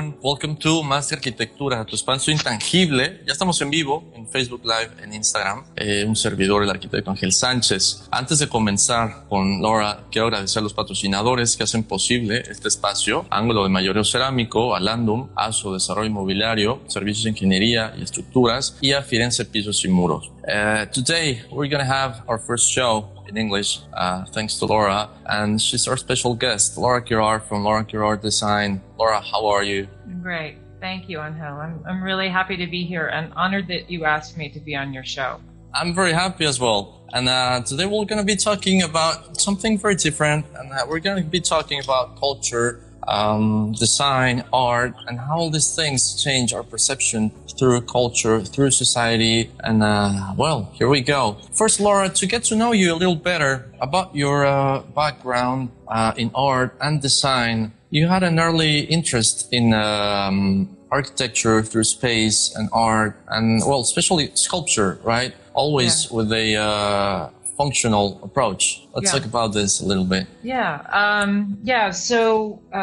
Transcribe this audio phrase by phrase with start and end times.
[0.00, 3.20] Everyone, welcome to Más Arquitectura, tu espacio intangible.
[3.26, 5.64] Ya estamos en vivo en Facebook Live, en Instagram.
[5.76, 8.08] Eh, un servidor, el arquitecto Ángel Sánchez.
[8.10, 13.26] Antes de comenzar con Laura, quiero agradecer a los patrocinadores que hacen posible este espacio.
[13.30, 19.02] Ángulo de Mayoreo Cerámico, Alandum, ASO Desarrollo Inmobiliario, Servicios de Ingeniería y Estructuras y a
[19.02, 20.30] Firenze Pisos y Muros.
[20.50, 25.08] Uh, today we're going to have our first show in English, uh, thanks to Laura.
[25.26, 28.80] And she's our special guest, Laura Kirar from Laura Kirar Design.
[28.98, 29.86] Laura, how are you?
[30.22, 30.56] Great.
[30.80, 31.46] Thank you, Angel.
[31.46, 34.74] I'm, I'm really happy to be here and honored that you asked me to be
[34.74, 35.40] on your show.
[35.72, 37.06] I'm very happy as well.
[37.12, 40.46] And uh, today we're going to be talking about something very different.
[40.56, 45.50] And uh, we're going to be talking about culture, um, design, art, and how all
[45.50, 49.50] these things change our perception through culture, through society.
[49.60, 51.36] And uh, well, here we go.
[51.52, 56.12] First, Laura, to get to know you a little better about your uh, background uh,
[56.16, 62.68] in art and design, you had an early interest in um, architecture through space and
[62.72, 65.34] art, and well, especially sculpture, right?
[65.54, 66.16] Always Yeah.
[66.16, 67.30] with a uh,
[67.60, 68.62] functional approach.
[68.94, 69.18] Let's Yeah.
[69.18, 70.24] talk about this a little bit.
[70.42, 70.72] Yeah.
[71.02, 71.30] Um,
[71.72, 71.86] yeah.
[72.10, 72.22] So,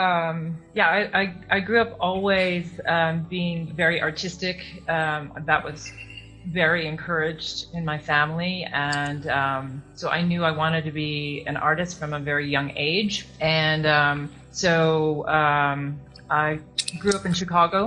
[0.02, 0.38] um,
[0.78, 1.24] yeah, I, I,
[1.56, 2.66] I grew up always
[2.96, 4.58] um, being very artistic.
[4.98, 5.80] Um, that was
[6.64, 8.56] very encouraged in my family.
[8.72, 9.66] And um,
[10.00, 13.14] so I knew I wanted to be an artist from a very young age.
[13.42, 14.18] And um,
[14.52, 16.00] so um,
[16.30, 16.60] I
[17.02, 17.80] grew up in Chicago.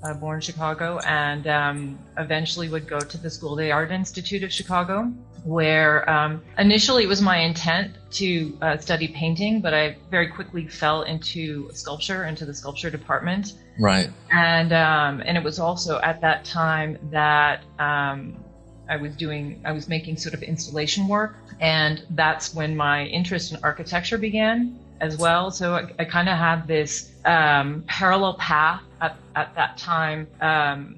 [0.00, 0.88] Uh, born in Chicago,
[1.24, 5.12] and um, eventually would go to the School of the Art Institute of Chicago,
[5.44, 10.66] where um, initially it was my intent to uh, study painting, but I very quickly
[10.66, 14.10] fell into sculpture, into the sculpture department, Right.
[14.32, 18.42] and um, and it was also at that time that um,
[18.88, 23.52] I was doing, I was making sort of installation work, and that's when my interest
[23.52, 25.50] in architecture began as well.
[25.50, 30.96] So I, I kind of had this um, parallel path at, at that time, um,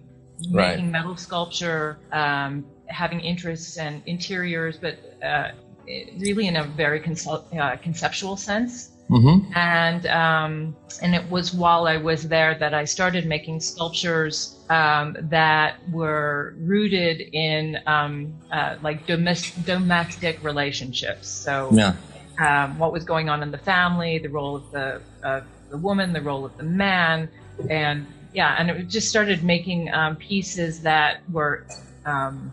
[0.51, 0.77] Right.
[0.77, 5.53] making metal sculpture, um, having interests in interiors, but uh,
[6.19, 9.53] really in a very uh, conceptual sense Mm-hmm.
[9.57, 15.17] and um, and it was while I was there that I started making sculptures um,
[15.23, 21.29] that were rooted in um, uh, like domestic domestic relationships.
[21.29, 21.97] So Yeah.
[22.39, 26.13] um, what was going on in the family, the role of the of the woman,
[26.13, 27.29] the role of the man,
[27.69, 31.67] and yeah, and it just started making um, pieces that were
[32.07, 32.53] um,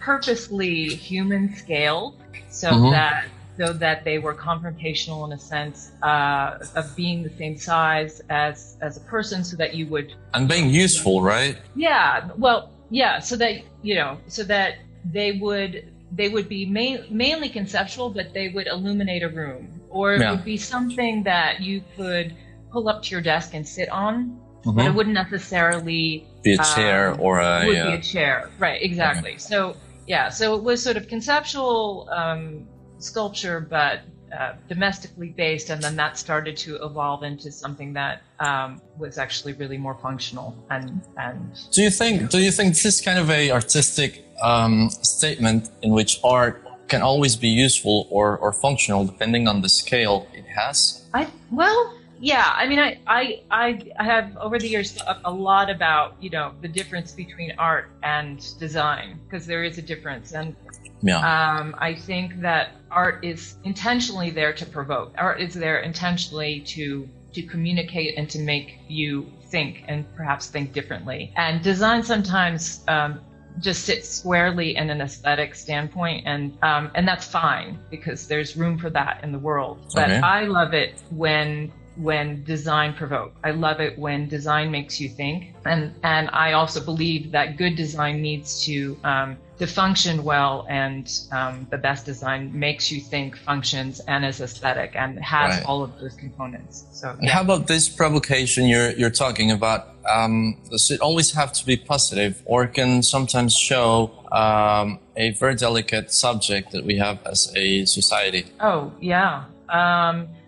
[0.00, 2.20] purposely human scaled,
[2.50, 2.90] so Mhm.
[2.92, 3.24] that
[3.58, 8.76] so that they were confrontational in a sense uh, of being the same size as
[8.80, 11.56] as a person, so that you would And being useful, right?
[11.76, 14.76] yeah, well, yeah, so that you know, so that
[15.12, 20.14] they would they would be ma- mainly conceptual, but they would illuminate a room, or
[20.14, 20.30] it Yeah.
[20.32, 22.34] would be something that you could
[22.70, 24.94] pull up to your desk and sit on, but it Mhm.
[24.94, 27.64] wouldn't necessarily Be a chair um, or a.
[27.66, 28.80] would uh, be a chair, right?
[28.82, 29.38] Exactly.
[29.38, 32.66] So yeah, so it was sort of conceptual um,
[32.98, 34.00] sculpture, but
[34.38, 39.52] uh, domestically based, and then that started to evolve into something that um, was actually
[39.52, 41.40] really more functional and and
[41.72, 42.30] Do you think?
[42.30, 47.02] Do you think this is kind of a artistic um, statement in which art can
[47.02, 51.04] always be useful or, or functional depending on the scale it has?
[51.14, 52.52] I well, yeah.
[52.54, 56.52] I mean, I I I have over the years thought a lot about you know
[56.62, 60.54] the difference between art and design because there is a difference, and
[61.02, 61.18] Yeah.
[61.18, 65.12] um, I think that art is intentionally there to provoke.
[65.18, 70.72] Art is there intentionally to to communicate and to make you think and perhaps think
[70.72, 71.32] differently.
[71.36, 73.20] And design sometimes um,
[73.58, 78.78] just sits squarely in an aesthetic standpoint, and um, and that's fine because there's room
[78.78, 79.78] for that in the world.
[79.92, 80.20] But okay.
[80.20, 83.34] I love it when when design provoke.
[83.44, 87.76] I love it when design makes you think, and and I also believe that good
[87.76, 93.36] design needs to um, to function well, and um, the best design makes you think,
[93.36, 95.66] functions, and is aesthetic, and has right.
[95.66, 96.84] all of those components.
[96.92, 97.32] So, yeah.
[97.32, 99.88] how about this provocation you're you're talking about?
[100.08, 105.54] Um, does it always have to be positive, or can sometimes show um, a very
[105.54, 108.46] delicate subject that we have as a society?
[108.60, 109.44] Oh yeah.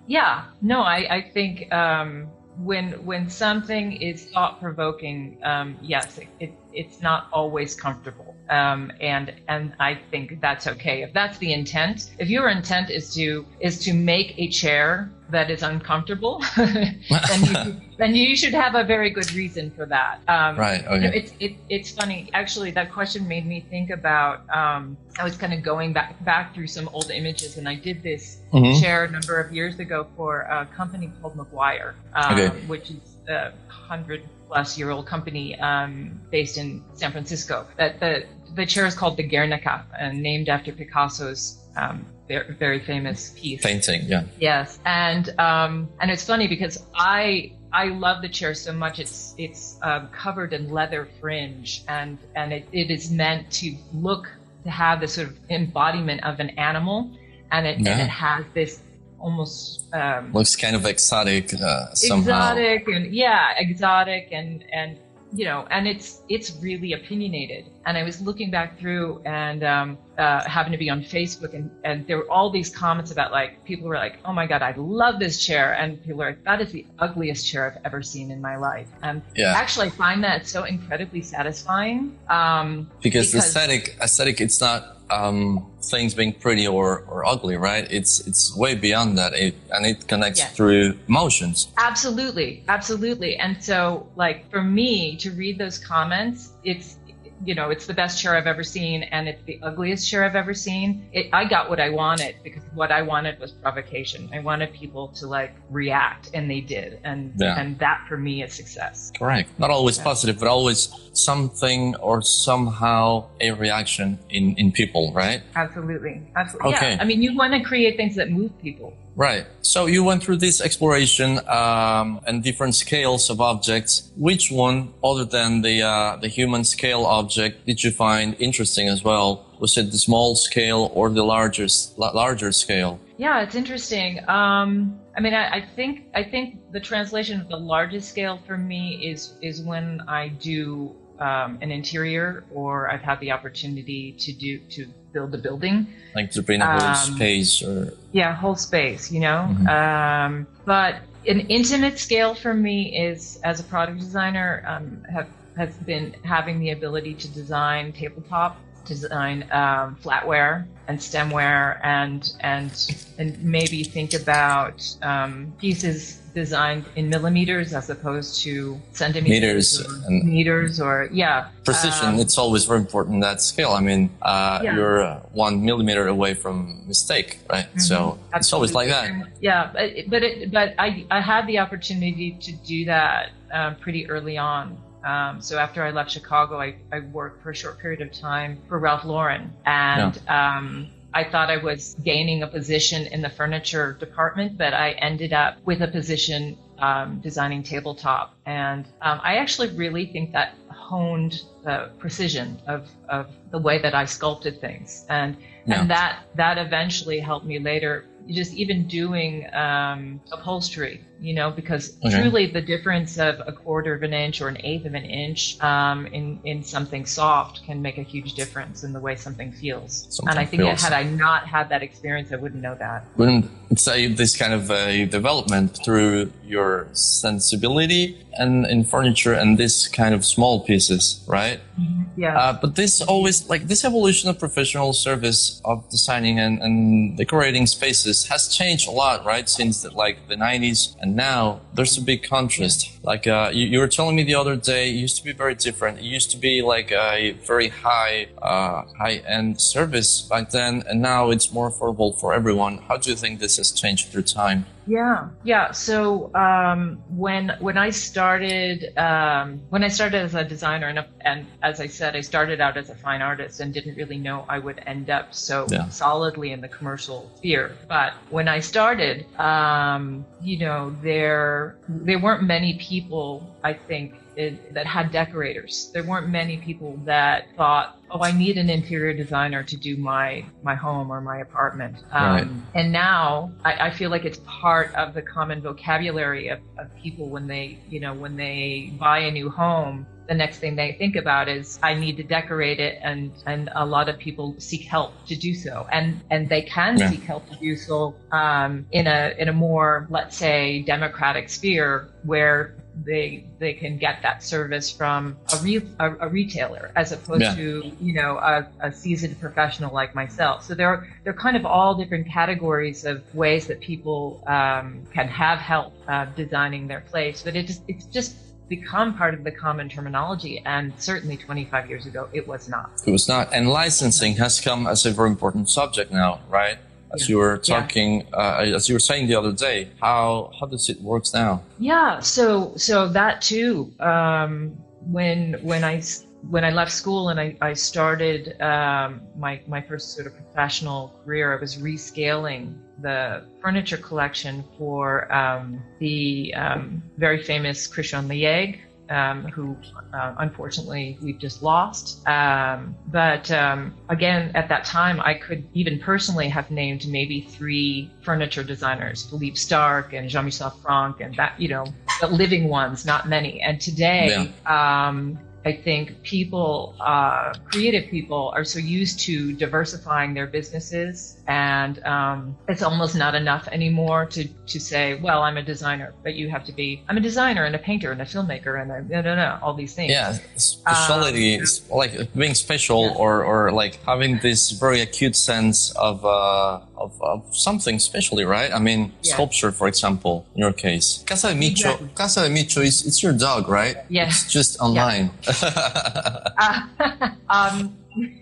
[0.07, 2.29] Yeah, no, I, I think um,
[2.59, 8.93] when when something is thought provoking, um, yes, it, it, it's not always comfortable, um,
[9.01, 12.11] and and I think that's okay if that's the intent.
[12.19, 16.99] If your intent is to is to make a chair that is uncomfortable, then,
[17.43, 20.21] you, then you should have a very good reason for that.
[20.29, 20.85] Um, right.
[20.85, 20.95] Okay.
[20.95, 22.31] You know, it's it, it's funny.
[22.35, 24.49] Actually, that question made me think about.
[24.55, 28.03] Um, I was kind of going back back through some old images, and I did
[28.03, 28.79] this mm-hmm.
[28.81, 32.49] share a number of years ago for a company called McGuire, um, okay.
[32.67, 37.67] which is a hundred plus year old company um, based in San Francisco.
[37.77, 38.25] That the
[38.55, 43.63] the chair is called the Guernica, and named after Picasso's um, very, very famous piece.
[43.63, 44.25] Painting, yeah.
[44.39, 48.99] Yes, and um, and it's funny because I I love the chair so much.
[48.99, 54.31] It's it's um, covered in leather fringe, and and it, it is meant to look
[54.65, 57.11] to have this sort of embodiment of an animal,
[57.51, 57.93] and it yeah.
[57.93, 58.81] and it has this
[59.25, 62.53] almost um, looks kind of exotic uh, somehow.
[62.53, 64.99] Exotic and yeah, exotic and and
[65.33, 67.65] you know, and it's it's really opinionated.
[67.87, 71.71] And I was looking back through and um, uh, happened to be on Facebook, and,
[71.85, 74.75] and there were all these comments about like people were like, "Oh my god, I
[74.77, 78.31] love this chair," and people were like, "That is the ugliest chair I've ever seen
[78.31, 79.55] in my life." And yeah.
[79.57, 82.17] actually, I find that so incredibly satisfying.
[82.29, 87.87] Um, because, because aesthetic, aesthetic, it's not um, things being pretty or, or ugly, right?
[87.91, 90.57] It's it's way beyond that, it, and it connects yes.
[90.57, 91.69] through emotions.
[91.79, 93.37] Absolutely, absolutely.
[93.37, 96.97] And so, like for me to read those comments, it's
[97.45, 100.37] you know, it's the best chair I've ever seen, and it's the ugliest chair I've
[100.37, 101.09] ever seen.
[101.13, 104.29] It, I got what I wanted because what I wanted was provocation.
[104.33, 107.59] I wanted people to like react, and they did, and yeah.
[107.59, 109.13] and that for me is success.
[109.17, 109.51] Correct.
[109.59, 110.05] Not always yeah.
[110.05, 115.43] positive, but always something or somehow a reaction in in people, right?
[115.57, 116.75] Absolutely, absolutely.
[116.75, 116.93] Okay.
[116.93, 117.03] Yeah.
[117.03, 118.95] I mean, you want to create things that move people.
[119.17, 119.47] Right.
[119.63, 124.11] So you went through this exploration um, and different scales of objects.
[124.17, 129.05] Which one, other than the uh, the human scale object, did you find interesting as
[129.05, 129.47] well?
[129.61, 131.67] Was it the small scale or the larger
[131.97, 132.99] larger scale?
[133.17, 134.19] Yeah, it's interesting.
[134.29, 138.59] Um, I mean, I, I, think I think the translation of the largest scale for
[138.59, 144.33] me is is when I do um, an interior or I've had the opportunity to
[144.33, 145.87] do to build a building.
[146.15, 149.49] Like to bring a whole um, space or yeah, whole space, you know.
[149.49, 149.69] Mm-hmm.
[149.69, 150.97] Um, but
[151.27, 152.77] an intimate scale for me
[153.07, 158.59] is as a product designer um, have has been having the ability to design tabletop,
[158.85, 167.09] design um, flatware and stemware, and and and maybe think about um, pieces designed in
[167.09, 172.65] millimeters as opposed to centimeters meters or and meters or yeah precision um, it's always
[172.65, 174.75] very important that scale i mean uh, yeah.
[174.75, 177.79] you're uh, one millimeter away from mistake right mm-hmm.
[177.79, 178.39] so Absolutely.
[178.39, 182.53] it's always like that yeah but but it, but i i had the opportunity to
[182.53, 187.43] do that um, pretty early on um, so after I left Chicago, I, I worked
[187.43, 190.57] for a short period of time for Ralph Lauren, and yeah.
[190.57, 195.33] um, I thought I was gaining a position in the furniture department, but I ended
[195.33, 198.35] up with a position um, designing tabletop.
[198.47, 203.95] And um, I actually really think that honed the precision of, of the way that
[203.95, 205.07] I sculpted things.
[205.09, 205.81] And, yeah.
[205.81, 211.97] and that, that eventually helped me later just even doing um, upholstery, you know, because
[212.05, 212.23] okay.
[212.23, 215.61] truly the difference of a quarter of an inch or an eighth of an inch
[215.61, 220.07] um, in in something soft can make a huge difference in the way something feels.
[220.11, 220.83] Something and I think feels.
[220.83, 223.07] had I not had that experience, I wouldn't know that.
[223.17, 229.89] Wouldn't say this kind of a development through your sensibility and in furniture and this
[229.89, 231.61] kind of small pieces, right?
[231.81, 232.03] Mm-hmm.
[232.17, 232.39] Yeah.
[232.39, 237.67] Uh, but this always like this evolution of professional service of designing and, and decorating
[237.67, 239.49] spaces has changed a lot, right?
[239.49, 242.91] Since the, like the 90s and now there's a big contrast.
[243.03, 245.55] Like uh, you, you, were telling me the other day, it used to be very
[245.55, 245.99] different.
[245.99, 251.03] It used to be like a very high uh, high end service back then, and
[251.03, 252.79] now it's more affordable for everyone.
[252.89, 254.67] How do you think this has changed through time?
[254.87, 255.73] Yeah, yeah.
[255.73, 261.47] So um, when when I started um, when I started as a designer, and, and
[261.63, 264.59] as I said, I started out as a fine artist and didn't really know I
[264.59, 265.89] would end up so yeah.
[265.89, 267.77] solidly in the commercial sphere.
[267.89, 274.75] But when I started, um, you know, there there weren't many people, I think, it,
[274.75, 275.91] that had decorators.
[275.93, 280.45] There weren't many people that thought, "Oh, I need an interior designer to do my
[280.63, 282.49] my home or my apartment." Um, right.
[282.75, 287.29] And now I, I, feel like it's part of the common vocabulary of, of people
[287.29, 291.17] when they, you know, when they buy a new home the next thing they think
[291.17, 295.13] about is I need to decorate it and and a lot of people seek help
[295.27, 297.11] to do so and and they can yeah.
[297.11, 302.09] seek help to do so um, in a in a more let's say democratic sphere
[302.25, 307.43] where they they can get that service from a, re- a, a retailer as opposed
[307.43, 307.55] yeah.
[307.55, 310.65] to you know a, a, seasoned professional like myself.
[310.65, 315.29] So there are they're kind of all different categories of ways that people um, can
[315.29, 317.43] have help uh, designing their place.
[317.43, 318.37] But it just it's just
[318.69, 323.11] become part of the common terminology and certainly 25 years ago it was not it
[323.11, 326.79] was not and licensing has come as a very important subject now right
[327.15, 328.37] as you were talking, yeah.
[328.37, 331.63] uh, as you were saying the other day, how how does it works now?
[331.79, 333.93] Yeah, so so that too.
[334.01, 336.03] Um, when when I
[336.51, 341.19] when I left school and I, I started um, my my first sort of professional
[341.25, 348.79] career, I was rescaling the furniture collection for um, the um, very famous Christian Liaigre,
[349.11, 349.77] um, who
[350.13, 352.27] uh, unfortunately we've just lost.
[352.27, 358.11] Um, but um, again, at that time, I could even personally have named maybe three
[358.23, 361.87] furniture designers: Philippe Starck and Jean-Michel Frank, and that you know,
[362.21, 363.61] the living ones, not many.
[363.61, 365.09] And today, yeah.
[365.09, 372.03] Um, I think people, uh, creative people, are so used to diversifying their businesses, and
[372.05, 376.49] um, it's almost not enough anymore to to say, "Well, I'm a designer," but you
[376.49, 379.21] have to be, "I'm a designer and a painter and a filmmaker and a no,
[379.21, 383.17] no, no, all these things." Yeah, speciality um, like being special yeah.
[383.17, 386.25] or or like having this very acute sense of.
[386.25, 388.73] Uh, of, of something especially, right?
[388.73, 389.35] I mean, yeah.
[389.35, 391.25] sculpture, for example, in your case.
[391.27, 392.09] Casa de Micho, exactly.
[392.15, 393.97] Casa de Micho is it's your dog, right?
[394.09, 394.27] Yeah.
[394.27, 395.31] It's just online.
[395.43, 396.49] Yeah.
[397.01, 397.97] uh, um,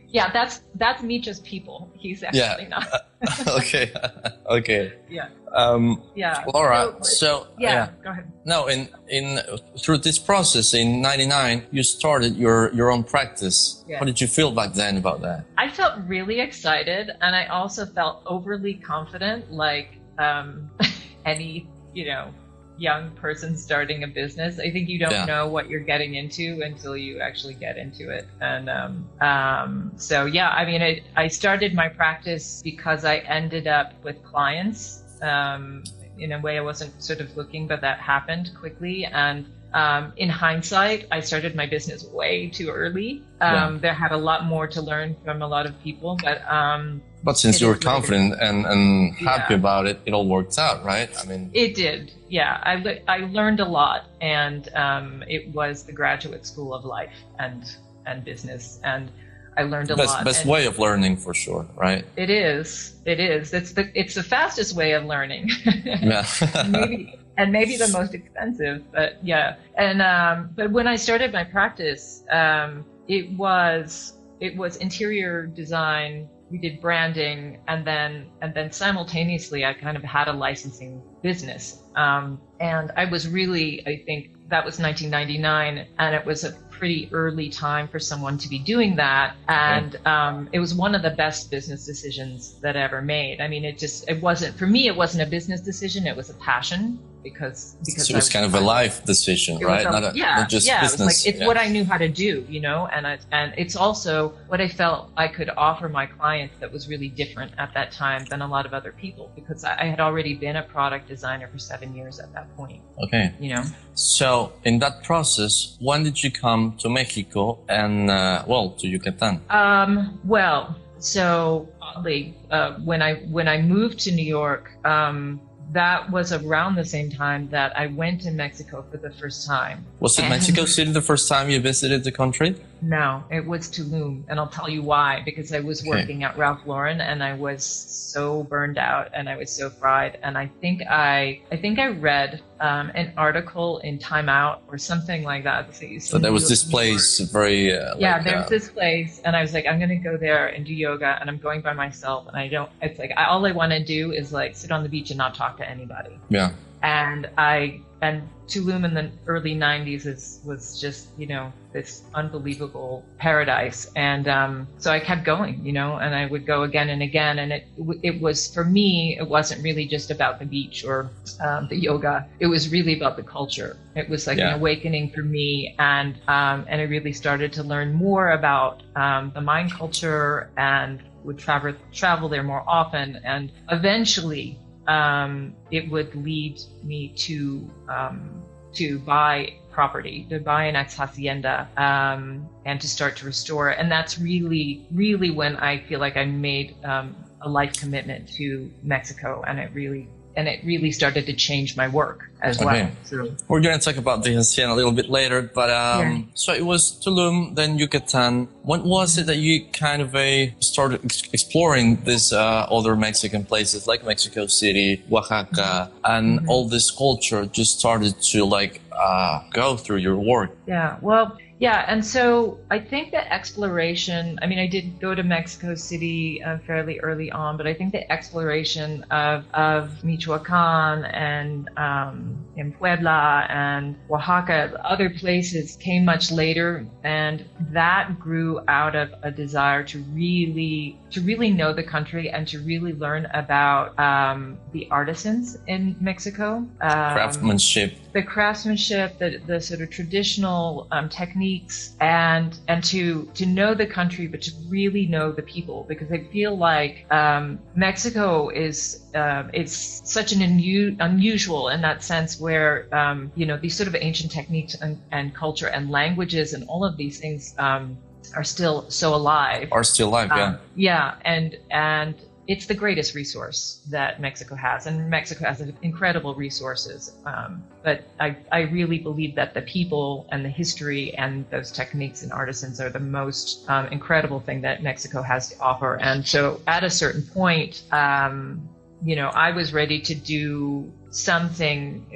[0.09, 1.91] yeah, that's that's Micho's people.
[1.95, 2.69] He's actually yeah.
[2.69, 3.49] not.
[3.49, 3.93] okay.
[4.47, 4.93] okay.
[5.09, 5.29] Yeah.
[5.55, 6.45] Um, yeah.
[6.52, 8.33] Laura, so, so yeah, yeah, go ahead.
[8.45, 9.41] No, in in
[9.79, 13.85] through this process in '99, you started your your own practice.
[13.87, 14.00] Yeah.
[14.00, 15.45] What did you feel back then about that?
[15.57, 20.71] I felt really excited, and I also felt overly confident, like um,
[21.25, 22.33] any you know
[22.82, 24.58] young person starting a business.
[24.58, 25.24] I think you don't yeah.
[25.24, 28.26] know what you're getting into until you actually get into it.
[28.40, 33.66] And um, um, so, yeah, I mean, I, I started my practice because I ended
[33.68, 35.84] up with clients um,
[36.18, 39.04] in a way I wasn't sort of looking, but that happened quickly.
[39.04, 43.22] And um, in hindsight, I started my business way too early.
[43.40, 43.78] Um, yeah.
[43.80, 47.38] There had a lot more to learn from a lot of people, but um, but
[47.38, 49.61] since you were confident and, and happy yeah.
[49.61, 51.11] about it, it all worked out, right?
[51.21, 52.12] I mean, it did.
[52.29, 56.85] Yeah, I, le- I learned a lot, and um, it was the graduate school of
[56.85, 57.64] life and
[58.05, 59.11] and business, and
[59.57, 60.25] I learned a best, lot.
[60.25, 62.05] Best way of learning for sure, right?
[62.17, 62.97] It is.
[63.05, 63.52] It is.
[63.52, 65.50] It's the it's the fastest way of learning.
[65.85, 66.26] yeah.
[66.69, 69.57] maybe and maybe the most expensive, but yeah.
[69.76, 76.29] And um, but when I started my practice, um, it was it was interior design
[76.52, 81.78] we did branding and then and then simultaneously i kind of had a licensing business.
[81.97, 87.09] Um, and i was really i think that was 1999 and it was a pretty
[87.12, 89.37] early time for someone to be doing that.
[89.47, 93.40] And um, it was one of the best business decisions that i ever made.
[93.40, 96.28] I mean it just it wasn't for me it wasn't a business decision it was
[96.28, 99.87] a passion because because so it was, kind of a life decision, right?
[99.87, 100.81] A, not, a, yeah, not just yeah.
[100.81, 101.00] business.
[101.00, 101.47] It was like it's yeah.
[101.47, 104.69] what I knew how to do, you know, and I, and it's also what I
[104.69, 108.47] felt I could offer my clients that was really different at that time than a
[108.47, 111.95] lot of other people because I, I had already been a product designer for seven
[111.95, 112.83] years at that point.
[113.05, 113.64] Okay, you know.
[113.95, 119.41] So in that process, when did you come to Mexico and uh, well to Yucatan?
[119.50, 124.71] Um, well, so oddly, uh, when I when I moved to New York.
[124.85, 125.41] Um,
[125.73, 129.85] that was around the same time that I went to Mexico for the first time.
[130.00, 132.57] Was it and Mexico City the first time you visited the country?
[132.82, 135.22] No, it was Tulum, and I'll tell you why.
[135.24, 136.32] Because I was working okay.
[136.32, 140.18] at Ralph Lauren, and I was so burned out, and I was so fried.
[140.24, 144.78] And I think I, I think I read um, an article in Time Out or
[144.78, 145.74] something like that.
[145.76, 148.16] So, so there was this place, very uh, yeah.
[148.16, 150.74] Like, there's uh, this place, and I was like, I'm gonna go there and do
[150.74, 152.70] yoga, and I'm going by myself, and I don't.
[152.80, 155.18] It's like I, all I want to do is like sit on the beach and
[155.18, 156.18] not talk to anybody.
[156.28, 156.50] Yeah.
[156.82, 163.04] And I and Tulum in the early 90s is, was just, you know, this unbelievable
[163.16, 163.90] paradise.
[163.94, 167.38] And um, so I kept going, you know, and I would go again and again.
[167.38, 167.64] And it,
[168.02, 172.26] it was, for me, it wasn't really just about the beach or um, the yoga.
[172.40, 173.78] It was really about the culture.
[173.94, 174.49] It was like yeah.
[174.49, 175.75] an awakening for me.
[175.78, 181.00] And, um, and I really started to learn more about um, the Mayan culture and
[181.23, 183.21] would travel, travel there more often.
[183.25, 188.42] And eventually, um, it would lead me to um,
[188.74, 193.70] to buy property, to buy an ex hacienda, um, and to start to restore.
[193.70, 198.70] And that's really, really when I feel like I made um, a life commitment to
[198.82, 202.64] Mexico, and it really and it really started to change my work as okay.
[202.64, 202.90] well.
[203.04, 203.36] So.
[203.48, 206.22] We're going to talk about the hacienda a little bit later, but um, yeah.
[206.34, 208.48] so it was Tulum, then Yucatan.
[208.62, 213.44] When was it that you kind of uh, started ex- exploring these uh, other Mexican
[213.44, 216.48] places like Mexico City, Oaxaca, and mm-hmm.
[216.48, 220.50] all this culture just started to like uh, go through your work?
[220.66, 225.23] Yeah, well, yeah, and so I think the exploration, I mean, I did go to
[225.23, 231.71] Mexico City uh, fairly early on, but I think the exploration of, of Michoacan and
[231.76, 239.14] um, in Puebla and Oaxaca, other places came much later, and that grew out of
[239.23, 244.59] a desire to really to really know the country and to really learn about um,
[244.73, 251.95] the artisans in Mexico, um, craftsmanship, the craftsmanship, the, the sort of traditional um, techniques,
[252.00, 256.25] and and to to know the country, but to really know the people, because I
[256.33, 262.88] feel like um, Mexico is uh, it's such an unu- unusual in that sense where
[262.95, 266.85] um, you know these sort of ancient techniques and, and, culture and languages and all
[266.85, 267.97] of these things um,
[268.34, 269.68] are still so alive.
[269.72, 270.44] Are still alive, yeah.
[270.44, 272.14] Um, yeah, and and
[272.48, 277.12] it's the greatest resource that Mexico has, and Mexico has incredible resources.
[277.24, 282.22] Um, but I, I really believe that the people and the history and those techniques
[282.22, 286.00] and artisans are the most um, incredible thing that Mexico has to offer.
[286.00, 288.68] And so, at a certain point, um,
[289.04, 292.06] you know, I was ready to do something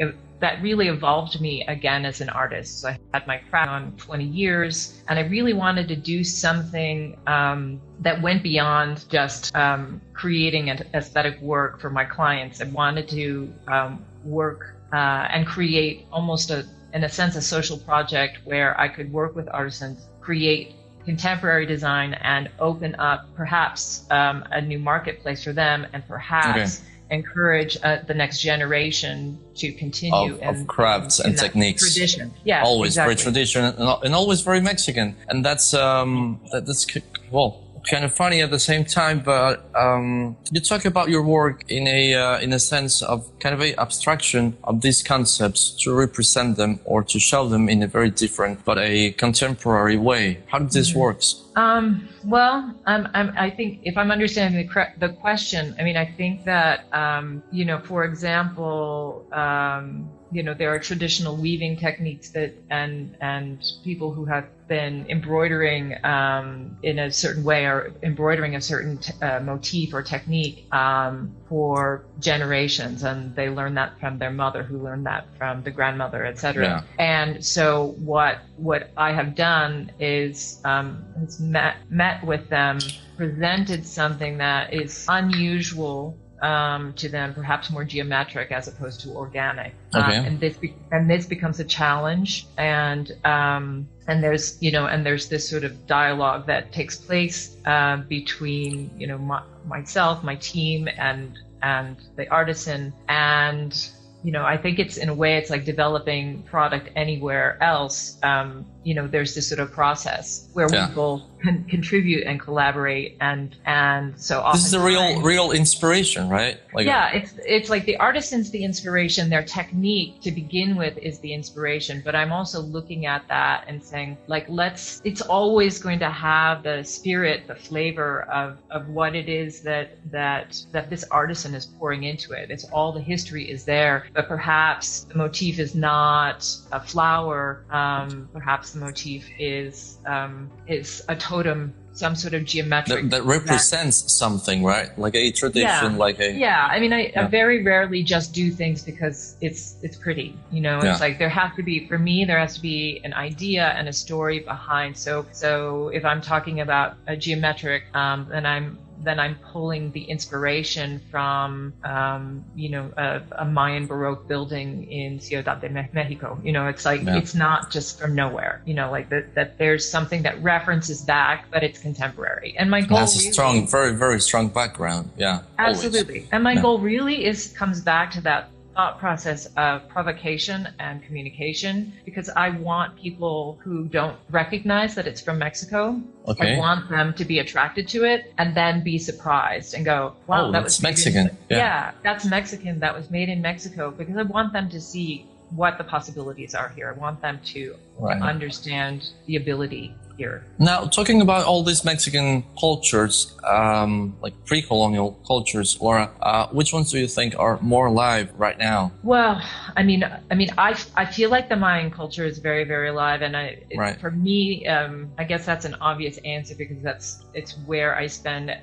[0.41, 2.81] that really evolved me again as an artist.
[2.81, 7.19] So I had my craft on 20 years, and I really wanted to do something
[7.27, 12.61] um, that went beyond just um, creating an aesthetic work for my clients.
[12.61, 17.79] I wanted to um, work uh, and create almost a, in a sense, a social
[17.79, 20.75] project where I could work with artisans, create
[21.07, 26.81] contemporary design, and open up perhaps um, a new marketplace for them, and perhaps.
[26.81, 31.39] Okay encourage uh, the next generation to continue of, in, of crafts in, in and
[31.39, 31.83] techniques.
[31.95, 32.33] tradition.
[32.45, 33.15] Yeah always exactly.
[33.15, 35.17] very traditional and, and, always very mexican.
[35.29, 36.87] And that's um that, that's
[37.31, 41.65] well kind of funny at the same time, but um, you talk about your work
[41.71, 45.95] in a uh, in a sense of kind of a abstraction of these concepts to
[45.95, 50.39] represent them or to show them in a very different but a contemporary way.
[50.47, 50.99] How does this mm-hmm.
[51.01, 51.43] works?
[51.57, 56.05] Um, well, I'm, I'm, i think if I'm understanding the, the question, I mean, I
[56.05, 62.29] think that, um, you know, for example, um, you know there are traditional weaving techniques
[62.29, 68.55] that and and people who have been embroidering um, in a certain way or embroidering
[68.55, 74.19] a certain t- uh, motif or technique um, for generations and they learn that from
[74.19, 76.83] their mother who learned that from the grandmother etc yeah.
[77.03, 82.79] and so what what i have done is um, has met met with them
[83.17, 89.75] presented something that is unusual um, to them, perhaps more geometric as opposed to organic.
[89.95, 90.17] Okay.
[90.17, 94.87] Um, and this be- and this becomes a challenge, and um, and there's you know
[94.87, 100.23] and there's this sort of dialogue that takes place uh, between you know my, myself,
[100.23, 103.91] my team, and and the artisan, and
[104.27, 108.19] you know, I think it's in a way it's like developing product anywhere else.
[108.25, 110.89] Um, you know, there's this sort of process where yeah.
[110.89, 116.29] we both con- contribute and collaborate and and so this is a real real inspiration
[116.29, 116.59] right?
[116.73, 121.19] Like yeah it's it's like the artisan's the inspiration their technique to begin with is
[121.21, 125.99] the inspiration but i'm also looking at that and saying like let's it's always going
[125.99, 131.05] to have the spirit the flavor of of what it is that that that this
[131.11, 132.51] artisan is pouring into it.
[132.51, 138.29] It's all the history is there but perhaps the motif is not a flower um,
[138.33, 144.13] perhaps the motif is um, is a totem some sort of geometric that, that represents
[144.13, 144.97] something right?
[144.99, 146.69] Like a tradition yeah, like a yeah.
[146.71, 147.25] I mean I, yeah.
[147.25, 150.83] I, very rarely just do things because it's it's pretty you know?
[150.83, 150.93] Yeah.
[150.93, 153.89] it's like there has to be for me there has to be an idea and
[153.89, 154.97] a story behind.
[154.97, 160.03] So so if i'm talking about a geometric um, then i'm then I'm pulling the
[160.03, 166.41] inspiration from, um, you know, a, a, Mayan Baroque building in Ciudad de Mexico.
[166.43, 167.17] You know, it's like, yeah.
[167.17, 171.47] it's not just from nowhere, you know, like that, that there's something that references back,
[171.53, 172.57] but it's contemporary.
[172.59, 175.11] And my goal has a strong, very, very strong background.
[175.17, 175.43] Yeah.
[175.57, 176.19] Absolutely.
[176.19, 176.29] Always.
[176.33, 176.63] And my yeah.
[176.63, 182.51] goal really is, comes back to that thought process of provocation and communication because I
[182.51, 186.01] want people who don't recognize that it's from Mexico.
[186.29, 186.57] Okay.
[186.57, 190.49] I want them to be attracted to it and then be surprised and go, "Wow,
[190.49, 191.57] oh, that was Mexican." In, yeah.
[191.57, 192.79] yeah, that's Mexican.
[192.81, 196.69] That was made in Mexico because I want them to see what the possibilities are
[196.69, 196.93] here.
[196.95, 198.21] I want them to right.
[198.21, 200.45] understand the ability here.
[200.59, 206.91] Now, talking about all these Mexican cultures, um, like pre-colonial cultures, Laura, uh, which ones
[206.91, 208.93] do you think are more alive right now?
[209.03, 209.43] Well,
[209.77, 213.23] I mean, I mean, I, I feel like the Mayan culture is very, very alive,
[213.23, 214.01] and I, right.
[214.01, 218.57] for me, um, I guess that's an obvious answer because that's it's where I spend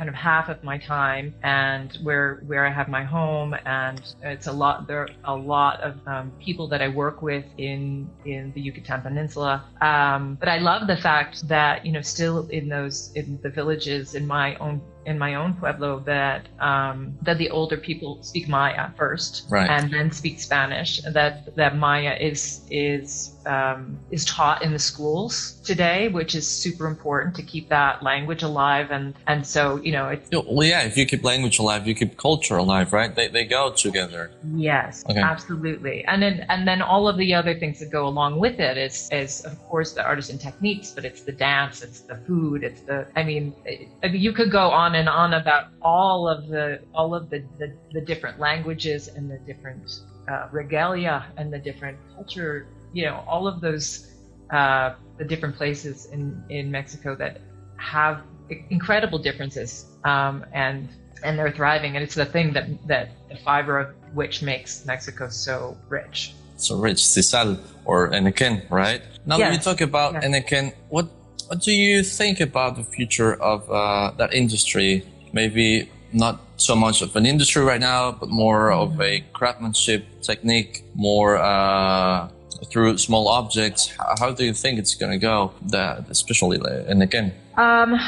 [0.00, 3.54] kind of half of my time and where where I have my home.
[3.66, 7.44] And it's a lot there are a lot of um, people that I work with
[7.58, 9.62] in in the Yucatan Peninsula.
[9.82, 14.14] Um, but I love the fact that you know still in those in the villages
[14.14, 18.90] in my own in my own pueblo that um, that the older people speak Maya
[18.96, 19.68] first, right.
[19.68, 21.00] and then speak Spanish.
[21.02, 26.86] That that Maya is is um, is taught in the schools today, which is super
[26.86, 28.90] important to keep that language alive.
[28.90, 30.82] And and so you know, it's well, yeah.
[30.82, 33.14] If you keep language alive, you keep culture alive, right?
[33.14, 34.30] They they go together.
[34.54, 35.20] Yes, okay.
[35.20, 36.04] absolutely.
[36.04, 39.08] And then and then all of the other things that go along with it is
[39.10, 43.06] is of course the artisan techniques, but it's the dance, it's the food, it's the.
[43.16, 43.54] I mean,
[44.02, 47.44] I mean you could go on and on about all of the all of the
[47.58, 50.00] the, the different languages and the different
[50.30, 54.06] uh, regalia and the different culture you know all of those
[54.52, 57.40] uh, the different places in in Mexico that
[57.76, 58.22] have
[58.70, 60.88] incredible differences um, and
[61.22, 65.28] and they're thriving and it's the thing that that the fiber of which makes Mexico
[65.28, 66.34] so rich.
[66.56, 69.02] So rich, sisal or enequén, right?
[69.24, 69.48] Now yes.
[69.48, 70.24] that you talk about yes.
[70.24, 71.08] enequén, what
[71.50, 75.04] what do you think about the future of uh, that industry?
[75.32, 78.92] Maybe not so much of an industry right now, but more mm-hmm.
[78.92, 82.28] of a craftsmanship technique, more uh,
[82.70, 83.92] through small objects.
[84.20, 87.32] How do you think it's going to go, that, especially enequén?
[87.56, 87.98] Um,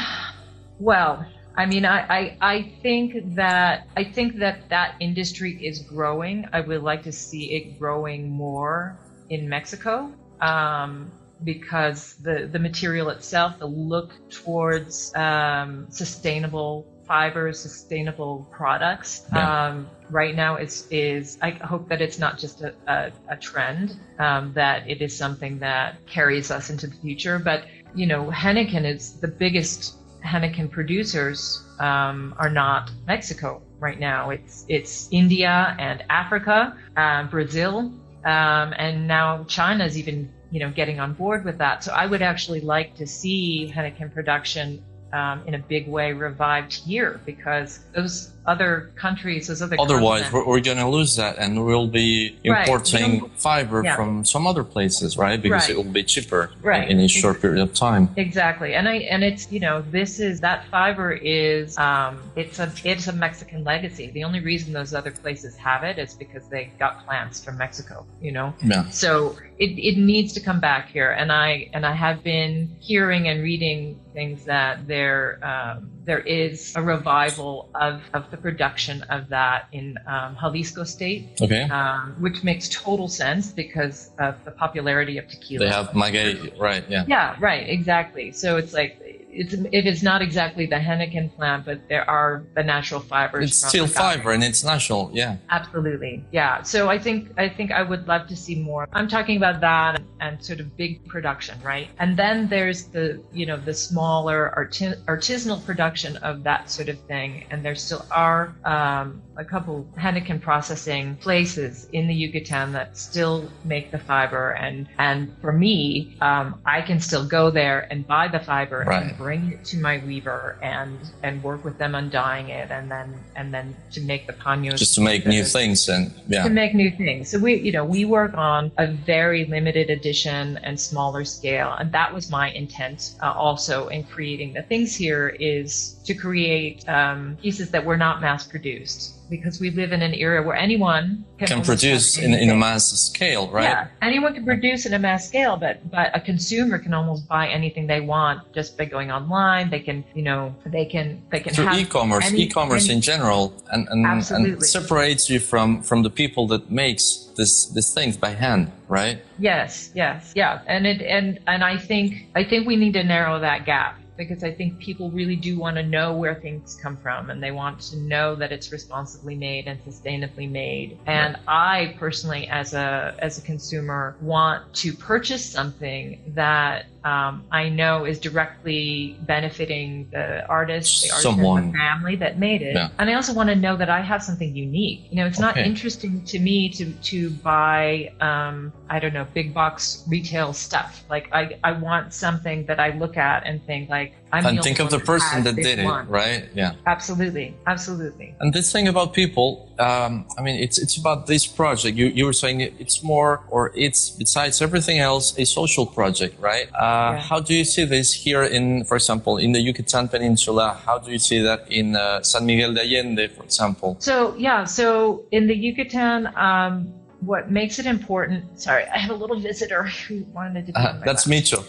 [0.79, 1.25] well,
[1.57, 6.47] I mean, I, I, I think that I think that that industry is growing.
[6.53, 8.97] I would like to see it growing more
[9.29, 11.11] in Mexico um,
[11.43, 19.25] because the the material itself, the look towards um, sustainable fibers, sustainable products.
[19.33, 19.67] Yeah.
[19.67, 23.97] Um, right now is is I hope that it's not just a, a, a trend,
[24.19, 27.39] um, that it is something that carries us into the future.
[27.39, 34.29] But you know, henequen is the biggest henequen producers um, are not Mexico right now.
[34.29, 37.91] It's it's India and Africa, uh, Brazil,
[38.25, 41.83] um, and now China is even you know getting on board with that.
[41.83, 46.73] So I would actually like to see henequen production um, in a big way revived
[46.73, 51.65] here because those other countries, those other otherwise we're, we're going to lose that, and
[51.65, 53.31] we'll be importing right.
[53.37, 53.95] fiber yeah.
[53.95, 55.41] from some other places, right?
[55.41, 55.69] Because right.
[55.71, 56.89] it will be cheaper right.
[56.89, 58.09] in, in a short period of time.
[58.17, 62.71] Exactly, and I and it's you know this is that fiber is um, it's a
[62.83, 64.11] it's a Mexican legacy.
[64.11, 68.05] The only reason those other places have it is because they got plants from Mexico,
[68.21, 68.53] you know.
[68.63, 68.89] Yeah.
[68.89, 73.27] So it, it needs to come back here, and I and I have been hearing
[73.27, 79.29] and reading things that there um, there is a revival of, of the production of
[79.29, 81.61] that in um, Jalisco State, okay.
[81.69, 85.65] um, which makes total sense because of the popularity of tequila.
[85.65, 86.83] They have maguey, right?
[86.89, 87.05] Yeah.
[87.07, 88.31] Yeah, right, exactly.
[88.31, 88.99] So it's like
[89.35, 93.49] it's if it's not exactly the henequen plant, but there are the natural fibers.
[93.49, 95.37] It's still fiber and it's natural, yeah.
[95.49, 96.61] Absolutely, yeah.
[96.63, 98.87] So I think I think I would love to see more.
[98.93, 101.89] I'm talking about that and, and sort of big production, right?
[101.99, 106.99] And then there's the you know the smaller arti- artisanal production of that sort of
[107.01, 112.97] thing, and there still are um, a couple henequen processing places in the Yucatan that
[112.97, 118.05] still make the fiber, and and for me, um, I can still go there and
[118.05, 119.03] buy the fiber right.
[119.03, 122.91] and bring it to my weaver and and work with them on dyeing it, and
[122.91, 124.77] then and then to make the paños.
[124.77, 126.43] Just to make new things and yeah.
[126.43, 127.29] To make new things.
[127.29, 131.91] So we you know we work on a very limited edition and smaller scale, and
[131.93, 137.37] that was my intent uh, also in creating the things here is to create um,
[137.41, 141.47] pieces that were not mass produced because we live in an era where anyone can,
[141.47, 143.63] can produce in, in, a mass scale, right?
[143.63, 147.47] Yeah, anyone can produce in a mass scale, but but a consumer can almost buy
[147.47, 149.71] anything they want just by going online.
[149.71, 153.55] They can, you know, they can they can through e-commerce, any, e-commerce any, in general,
[153.71, 158.29] and and, and separates you from from the people that makes this this things by
[158.29, 159.17] hand, right?
[159.39, 163.39] Yes, yes, yeah, and it and and I think I think we need to narrow
[163.39, 167.29] that gap because I think people really do want to know where things come from
[167.29, 170.99] and they want to know that it's responsibly made and sustainably made.
[171.05, 177.67] And I personally, as a as a consumer, want to purchase something that um, I
[177.69, 181.71] know is directly benefiting the artist, the artist, Someone.
[181.71, 182.75] the family that made it.
[182.75, 182.89] Yeah.
[182.97, 185.07] And I also want to know that I have something unique.
[185.09, 189.53] You know, it's not interesting to me to to buy, um, I don't know, big
[189.53, 191.03] box retail stuff.
[191.09, 194.79] Like I, I want something that I look at and think like, I'm and think
[194.79, 196.07] of the person that did it, one.
[196.07, 196.49] right?
[196.55, 196.73] Yeah.
[196.87, 198.33] Absolutely, absolutely.
[198.39, 201.95] And this thing about people, um, I mean, it's it's about this project.
[201.95, 206.67] You you were saying it's more, or it's besides everything else, a social project, right?
[206.73, 207.19] Uh, yeah.
[207.19, 210.81] How do you see this here in, for example, in the Yucatan Peninsula?
[210.85, 213.97] How do you see that in uh, San Miguel de Allende, for example?
[213.99, 216.27] So yeah, so in the Yucatan.
[216.35, 216.93] Um,
[217.25, 218.59] what makes it important?
[218.59, 220.79] Sorry, I have a little visitor who wanted to.
[220.79, 221.65] Uh, that's Micho.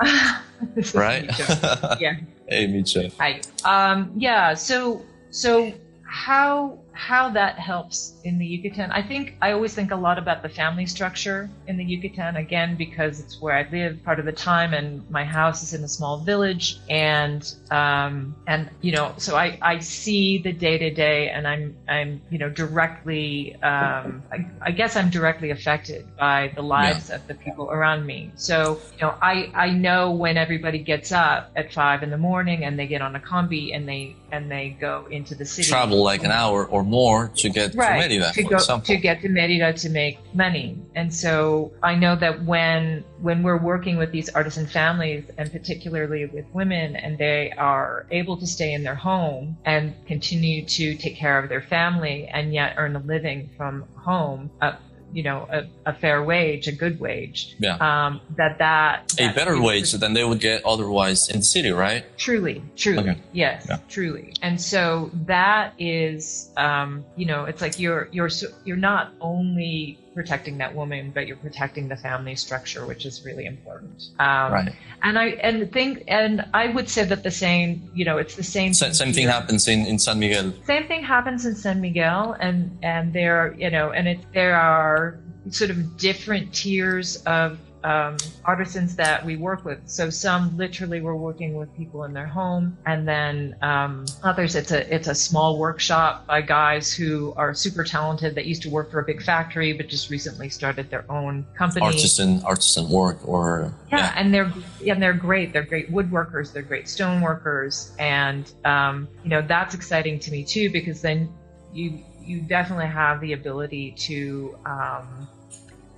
[0.94, 1.24] right?
[2.00, 2.16] yeah.
[2.48, 3.12] Hey, Micha.
[3.18, 3.40] Hi.
[3.64, 4.54] Um, yeah.
[4.54, 8.90] So, so how how that helps in the Yucatan.
[8.90, 12.74] I think I always think a lot about the family structure in the Yucatan again
[12.74, 15.88] because it's where I live part of the time, and my house is in a
[15.88, 21.28] small village, and um, and you know, so I, I see the day to day,
[21.28, 26.62] and I'm I'm you know directly um, I, I, guess I'm directly affected by the
[26.62, 27.16] lives yeah.
[27.16, 28.32] of the people around me.
[28.34, 32.64] So you know, I I know when everybody gets up at five in the morning
[32.64, 35.68] and they get on a combi and they and they go into the city.
[35.68, 39.20] Travel like an hour or more to get right, to Merida, to, go, to get
[39.22, 40.80] to Merida to make money.
[40.94, 46.26] And so I know that when when we're working with these artisan families, and particularly
[46.26, 51.16] with women, and they are able to stay in their home and continue to take
[51.16, 54.72] care of their family, and yet earn a living from home, uh,
[55.12, 57.56] you know a, a, fair wage, a good wage.
[57.58, 57.76] Yeah.
[57.76, 61.70] Um, that that, that a better wage than they would get otherwise in the city,
[61.70, 62.04] right?
[62.16, 63.20] Truly, truly, okay.
[63.32, 63.78] yes, yeah.
[63.88, 64.34] truly.
[64.42, 68.30] And so that is, um, you know, it's like you're you're
[68.64, 73.46] you're not only protecting that woman, but you're protecting the family structure, which is really
[73.46, 73.96] important.
[74.18, 74.72] Um, right.
[75.02, 78.42] And I and think and I would say that the same, you know, it's the
[78.42, 78.74] same.
[78.74, 80.52] Same, same thing happens in, in San Miguel.
[80.64, 85.20] Same thing happens in San Miguel, and and there, you know, and it there are
[85.50, 89.80] sort of different tiers of um, artisans that we work with.
[89.86, 94.72] So some literally we're working with people in their home, and then um, others it's
[94.72, 98.90] a it's a small workshop by guys who are super talented that used to work
[98.90, 101.84] for a big factory but just recently started their own company.
[101.86, 104.14] Artisan artisan work or yeah, yeah.
[104.16, 104.52] and they're
[104.86, 105.52] and they're great.
[105.52, 106.52] They're great woodworkers.
[106.52, 111.32] They're great stone workers, and um, you know that's exciting to me too because then
[111.72, 115.28] you you definitely have the ability to um,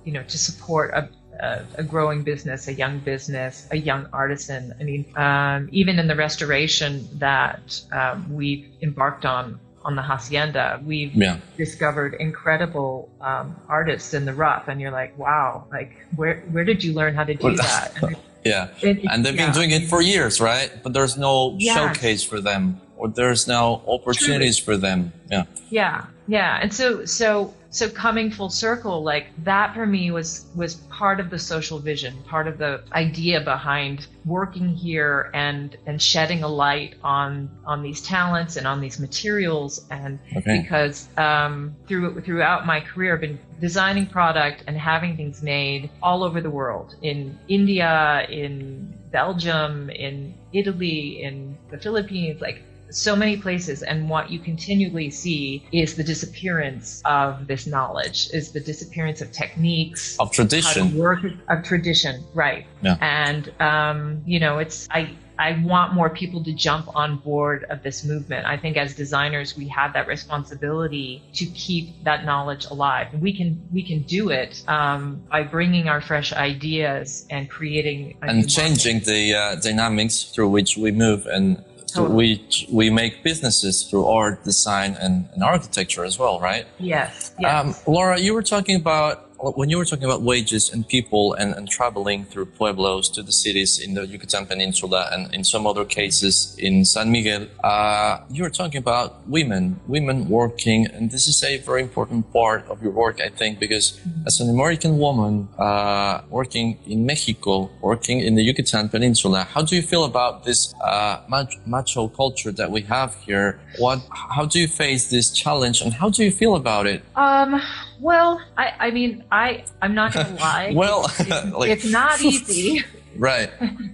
[0.03, 1.09] you know to support a
[1.41, 4.73] a, a, growing business, a young business, a young artisan.
[4.79, 10.79] I mean, um, even in the restoration that um, we've embarked on on the hacienda,
[10.85, 11.39] we've yeah.
[11.57, 16.83] discovered incredible um, artists in the rough, and you're like, wow, like where where did
[16.83, 17.91] you learn how to do that?
[18.03, 19.45] And yeah, it, and they've yeah.
[19.47, 20.71] been doing it for years, right?
[20.83, 21.73] But there's no yeah.
[21.73, 24.77] showcase for them, or there's no opportunities Truly.
[24.77, 25.13] for them.
[25.29, 30.45] Yeah, yeah, yeah, and so so so coming full circle like that for me was
[30.55, 36.01] was part of the social vision part of the idea behind working here and and
[36.01, 40.61] shedding a light on on these talents and on these materials and okay.
[40.61, 46.23] because um, through throughout my career I've been designing product and having things made all
[46.23, 53.37] over the world in India in Belgium, in Italy, in the Philippines, like so many
[53.37, 59.21] places and what you continually see is the disappearance of this knowledge is the disappearance
[59.21, 62.97] of techniques of tradition work of tradition right yeah.
[63.01, 67.81] and um, you know it's i I want more people to jump on board of
[67.81, 68.45] this movement.
[68.45, 73.07] I think as designers, we have that responsibility to keep that knowledge alive.
[73.19, 78.47] We can we can do it um, by bringing our fresh ideas and creating and
[78.47, 79.05] changing market.
[79.07, 81.63] the uh, dynamics through which we move and
[81.97, 86.65] we we make businesses through art, design, and, and architecture as well, right?
[86.79, 87.33] Yes.
[87.39, 87.51] yes.
[87.87, 91.53] Um, Laura, you were talking about when you were talking about wages and people and,
[91.55, 95.83] and traveling through pueblos to the cities in the Yucatan Peninsula and in some other
[95.83, 101.43] cases in San Miguel, uh, you were talking about women, women working, and this is
[101.43, 106.21] a very important part of your work, I think, because as an American woman uh,
[106.29, 111.21] working in Mexico, working in the Yucatan Peninsula, how do you feel about this uh,
[111.65, 113.59] macho culture that we have here?
[113.79, 117.03] What, how do you face this challenge, and how do you feel about it?
[117.15, 117.59] Um,
[118.01, 120.73] well, I, I mean, I, I'm not gonna lie.
[120.75, 122.83] well, it's, like, it's not easy.
[123.15, 123.49] right.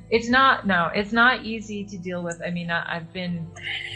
[0.09, 0.65] it's not.
[0.65, 2.41] No, it's not easy to deal with.
[2.45, 3.47] I mean, I, I've been,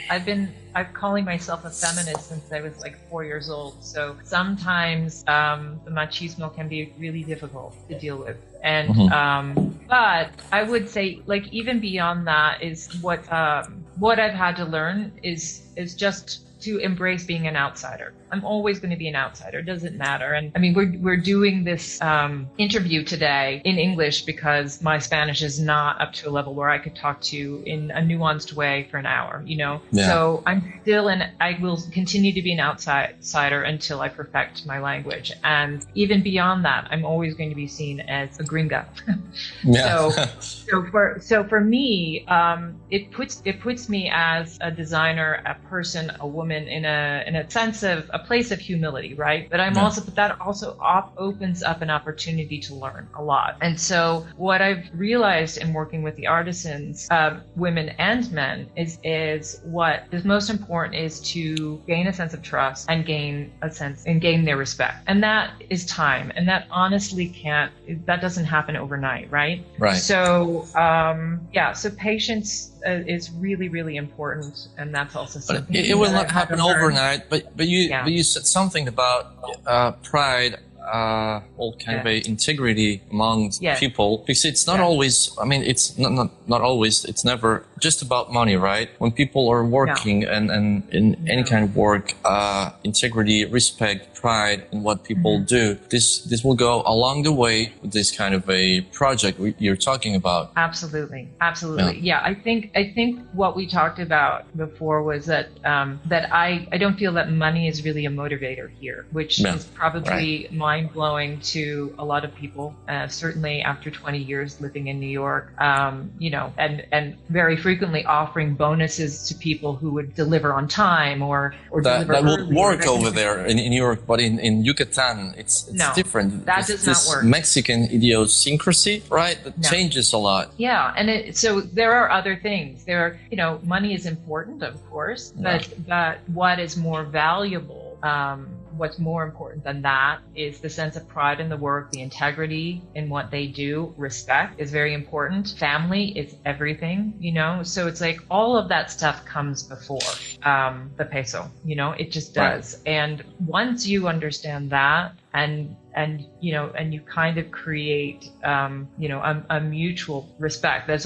[0.09, 3.83] I've been, I'm calling myself a feminist since I was like four years old.
[3.83, 8.37] So sometimes um, the machismo can be really difficult to deal with.
[8.63, 9.11] And mm-hmm.
[9.13, 14.55] um, but I would say, like even beyond that, is what um, what I've had
[14.57, 18.13] to learn is is just to embrace being an outsider.
[18.31, 19.59] I'm always going to be an outsider.
[19.59, 20.33] It doesn't matter.
[20.33, 25.41] And I mean, we're, we're doing this um, interview today in English because my Spanish
[25.41, 28.53] is not up to a level where I could talk to you in a nuanced
[28.53, 29.81] way for an hour, you know?
[29.91, 30.07] Yeah.
[30.07, 34.79] So I'm still an, I will continue to be an outsider until I perfect my
[34.79, 35.31] language.
[35.43, 38.85] And even beyond that, I'm always going to be seen as a gringa.
[39.63, 40.09] yeah.
[40.09, 45.41] so, so for, so for me, um, it puts, it puts me as a designer,
[45.45, 49.49] a person, a woman in a, in a sense of a place of humility, right?
[49.49, 49.83] But I'm yeah.
[49.83, 53.57] also, but that also op- opens up an opportunity to learn a lot.
[53.61, 58.99] And so what I've realized in working with the artisans, uh, women and men, is
[59.03, 63.69] is what is most important is to gain a sense of trust and gain a
[63.69, 64.97] sense and gain their respect.
[65.07, 66.31] And that is time.
[66.35, 67.71] And that honestly can't.
[68.05, 69.65] That doesn't happen overnight, right?
[69.77, 69.97] Right.
[69.97, 71.73] So um, yeah.
[71.73, 75.65] So patience is really really important, and that's also something.
[75.67, 77.29] But it, it will not happen overnight.
[77.29, 78.03] But but you yeah.
[78.03, 79.33] but you said something about
[79.65, 82.11] uh, pride uh, all kind yeah.
[82.11, 83.77] of integrity among yeah.
[83.77, 88.01] people because it's not always i mean it's not, not not always it's never just
[88.01, 92.71] about money right when people are working and and in any kind of work uh,
[92.83, 95.45] integrity respect pride in what people mm-hmm.
[95.45, 95.79] do.
[95.89, 100.15] This this will go along the way with this kind of a project you're talking
[100.15, 100.51] about.
[100.55, 101.97] Absolutely, absolutely.
[101.99, 102.21] Yeah.
[102.21, 106.67] yeah, I think I think what we talked about before was that um, that I
[106.71, 109.55] I don't feel that money is really a motivator here, which yeah.
[109.55, 110.53] is probably right.
[110.53, 112.75] mind blowing to a lot of people.
[112.87, 117.57] Uh, certainly after 20 years living in New York, um, you know, and and very
[117.57, 122.53] frequently offering bonuses to people who would deliver on time or or that, that will
[122.53, 126.45] work over there in, in New York but in, in Yucatan, it's, it's no, different.
[126.45, 127.23] That does this not work.
[127.23, 129.41] Mexican idiosyncrasy, right?
[129.45, 129.69] That no.
[129.69, 130.51] changes a lot.
[130.57, 132.83] Yeah, and it, so there are other things.
[132.83, 135.75] There, are, you know, money is important, of course, but yeah.
[135.87, 137.97] but what is more valuable?
[138.03, 138.49] Um,
[138.81, 142.81] what's more important than that is the sense of pride in the work, the integrity
[142.95, 145.49] in what they do, respect is very important.
[145.49, 147.61] Family is everything, you know?
[147.61, 149.99] So it's like all of that stuff comes before
[150.41, 151.91] um, the peso, you know?
[151.91, 152.73] It just does.
[152.73, 152.87] Right.
[152.87, 158.87] And once you understand that, and and you know and you kind of create um,
[158.97, 161.01] you know a, a mutual respect that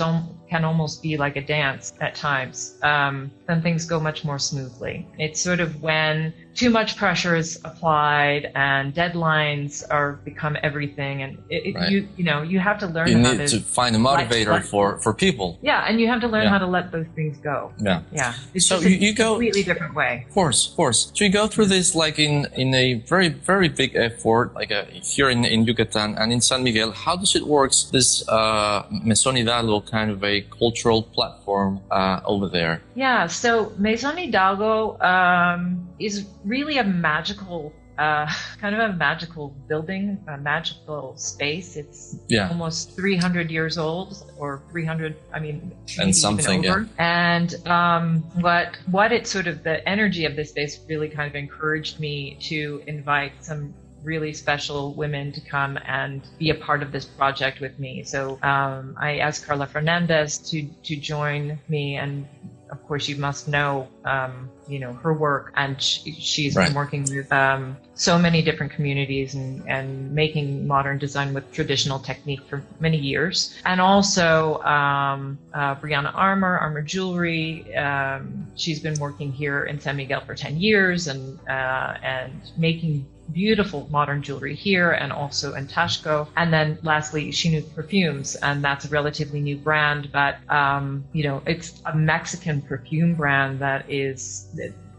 [0.49, 5.07] can almost be like a dance at times um, then things go much more smoothly
[5.19, 11.38] it's sort of when too much pressure is applied and deadlines are become everything and
[11.50, 11.91] it, right.
[11.91, 14.54] you you know you have to learn you how need to, to find a motivator
[14.54, 15.60] let, for for people.
[15.62, 16.50] Yeah and you have to learn yeah.
[16.50, 17.74] how to let those things go.
[17.80, 18.02] Yeah.
[18.12, 18.34] Yeah.
[18.54, 20.26] It's so you, you go completely different way.
[20.28, 21.12] Of course of course.
[21.13, 24.86] So you go through this like in in a very very big effort like a,
[25.04, 26.91] here in, in yucatan and in san miguel.
[26.91, 32.48] How does it work this uh Maison Hidalgo kind of a cultural platform uh, over
[32.48, 32.82] there?
[32.96, 38.29] Yeah so Maison Hidalgo um, is really a magical uh,
[38.60, 41.75] kind of a magical building, a magical space.
[41.75, 42.49] It's yeah.
[42.49, 45.15] almost 300 years old, or 300.
[45.34, 46.63] I mean, and something.
[46.63, 46.86] Yeah.
[46.97, 51.36] And um, what what it sort of the energy of this space really kind of
[51.36, 56.91] encouraged me to invite some really special women to come and be a part of
[56.91, 58.03] this project with me.
[58.03, 62.27] So um, I asked Carla Fernandez to to join me and
[62.75, 66.67] of course, you must know, um, you know, her work, and she, has right.
[66.67, 71.99] been working with um, so many different communities and, and making modern design with traditional
[71.99, 73.55] technique for many years.
[73.65, 79.95] And also, um, uh, Brianna Armour, Armour Jewelry, um, she's been working here in San
[79.95, 85.67] Miguel for 10 years and, uh, and making beautiful modern jewelry here and also in
[85.67, 86.27] Taxco.
[86.35, 91.41] And then lastly, Xinú Perfumes, and that's a relatively new brand, but um, you know,
[91.45, 94.47] it's a Mexican perfume brand that is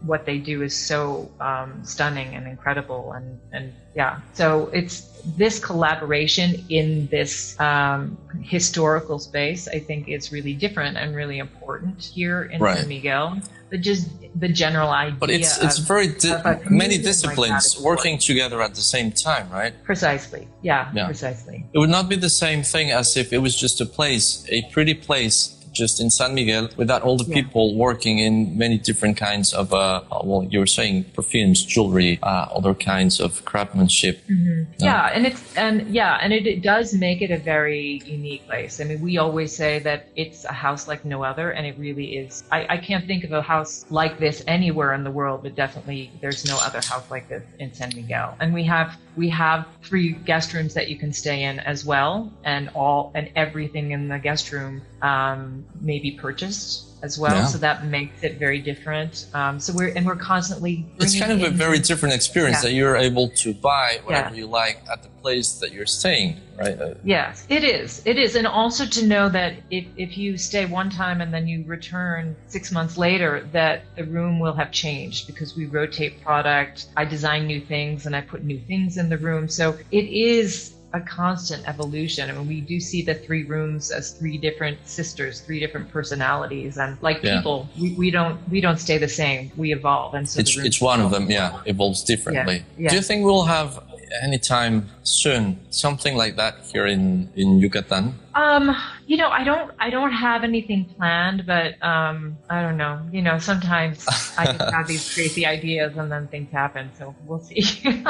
[0.01, 4.19] what they do is so um, stunning and incredible and and yeah.
[4.33, 5.01] So it's
[5.35, 12.03] this collaboration in this um, historical space i think is really different and really important
[12.03, 12.77] here in right.
[12.77, 13.41] san miguel.
[13.69, 18.17] But just the general idea but it's it's of, very di- many disciplines like working
[18.17, 19.73] together at the same time right?
[19.83, 20.47] Precisely.
[20.61, 21.05] Yeah, yeah.
[21.05, 21.65] precisely.
[21.73, 24.61] It would not be the same thing as if it was just a place a
[24.71, 27.35] pretty place just in San Miguel without all the yeah.
[27.35, 32.47] people working in many different kinds of, uh, well, you were saying perfumes, jewelry, uh,
[32.51, 34.21] other kinds of craftsmanship.
[34.27, 34.83] Mm-hmm.
[34.83, 38.81] Yeah, and it's and yeah, and it, it, does make it a very unique place.
[38.81, 42.17] I mean, we always say that it's a house like no other, and it really
[42.17, 42.43] is.
[42.51, 46.11] I, I can't think of a house like this anywhere in the world, but definitely
[46.21, 48.35] there's no other house like this in San Miguel.
[48.39, 52.31] And we have we have three guest rooms that you can stay in as well,
[52.43, 57.35] and all and everything in the guest room um, may be purchased as well.
[57.35, 57.45] Yeah.
[57.45, 59.27] So that makes it very different.
[59.33, 60.85] Um, so we're and we're constantly.
[60.99, 62.69] It's kind of a very different experience yeah.
[62.69, 64.41] that you're able to buy whatever yeah.
[64.41, 66.79] you like at the place that you're staying, right?
[66.79, 68.01] Uh, yes, it is.
[68.05, 71.47] It is, and also to know that if if you stay one time and then
[71.47, 76.87] you return six months later, that the room will have changed because we rotate product.
[76.97, 79.47] I design new things and I put new things in the room.
[79.47, 82.29] So it is a constant evolution.
[82.29, 86.77] I mean, we do see the three rooms as three different sisters, three different personalities,
[86.77, 87.37] and like yeah.
[87.37, 89.51] people, we, we don't we don't stay the same.
[89.57, 91.29] We evolve, and so it's it's one of them.
[91.29, 92.57] Yeah, evolves differently.
[92.57, 92.83] Yeah.
[92.83, 92.89] Yeah.
[92.89, 93.83] Do you think we'll have
[94.21, 98.17] anytime soon something like that here in in Yucatan?
[98.35, 98.75] Um,
[99.07, 103.01] you know, I don't I don't have anything planned, but um, I don't know.
[103.11, 104.05] You know, sometimes
[104.37, 106.91] I just have these crazy ideas and then things happen.
[106.97, 107.63] So we'll see.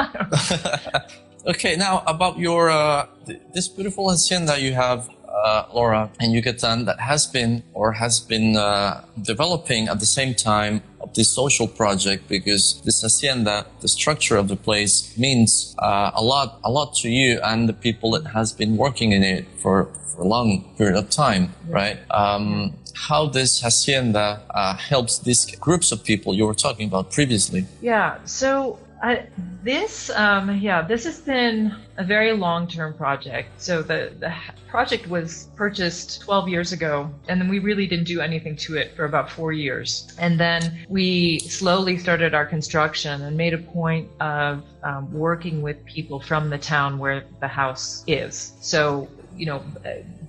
[1.46, 6.84] Okay, now about your uh, th- this beautiful hacienda you have, uh, Laura, in Yucatan
[6.86, 11.68] that has been or has been uh, developing at the same time of this social
[11.68, 16.94] project because this hacienda, the structure of the place means uh, a lot, a lot
[16.96, 20.64] to you and the people that has been working in it for, for a long
[20.76, 21.98] period of time, right?
[22.10, 27.64] Um, how this hacienda uh, helps these groups of people you were talking about previously.
[27.80, 29.16] Yeah, so uh,
[29.62, 33.60] this, um, yeah, this has been a very long-term project.
[33.60, 34.34] So the, the
[34.68, 38.94] project was purchased 12 years ago, and then we really didn't do anything to it
[38.96, 40.08] for about four years.
[40.18, 45.84] And then we slowly started our construction and made a point of um, working with
[45.84, 48.54] people from the town where the house is.
[48.60, 49.62] So, you know,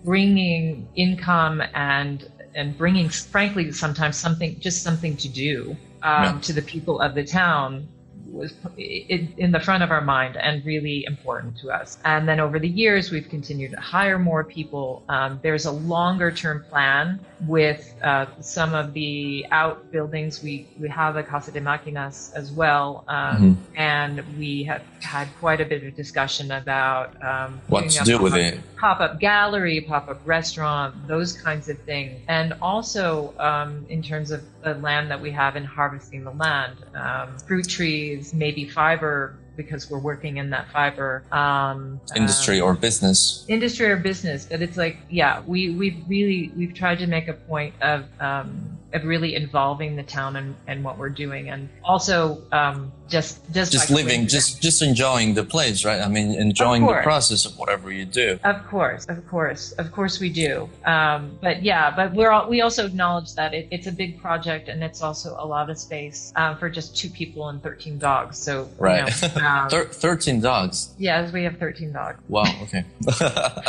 [0.04, 6.40] bringing income and and bringing, frankly, sometimes something, just something to do um, yeah.
[6.42, 7.88] to the people of the town
[8.32, 11.98] was in the front of our mind and really important to us.
[12.06, 15.04] And then over the years, we've continued to hire more people.
[15.10, 20.44] Um, there's a longer term plan with uh, some of the outbuildings.
[20.44, 23.04] We, we have a Casa de Máquinas as well.
[23.08, 23.76] Um, mm-hmm.
[23.76, 28.36] And we have had quite a bit of discussion about um, what to do with
[28.36, 28.60] it.
[28.78, 32.22] Pop up gallery, pop up restaurant, those kinds of things.
[32.28, 36.76] And also um, in terms of the land that we have in harvesting the land,
[36.96, 42.74] um, fruit trees, maybe fiber because we're working in that fiber um, industry um, or
[42.76, 43.44] business.
[43.50, 47.34] Industry or business but it's like yeah we we've really we've tried to make a
[47.34, 51.50] point of um, of really involving the town and, and what we're doing.
[51.50, 56.02] And also um, just just just living just just enjoying the place right?
[56.02, 58.40] I mean enjoying the process of whatever you do.
[58.44, 60.70] Of course of course of course we do.
[60.86, 64.70] Um, but yeah but we're all, we also acknowledge that it, it's a big project
[64.70, 68.38] and it's also a lot of space um, for just two people and 13 dogs.
[68.38, 70.94] So right you know, um, Thir- 13 dogs?
[70.98, 72.20] Yes we have 13 dogs.
[72.28, 72.86] Wow okay.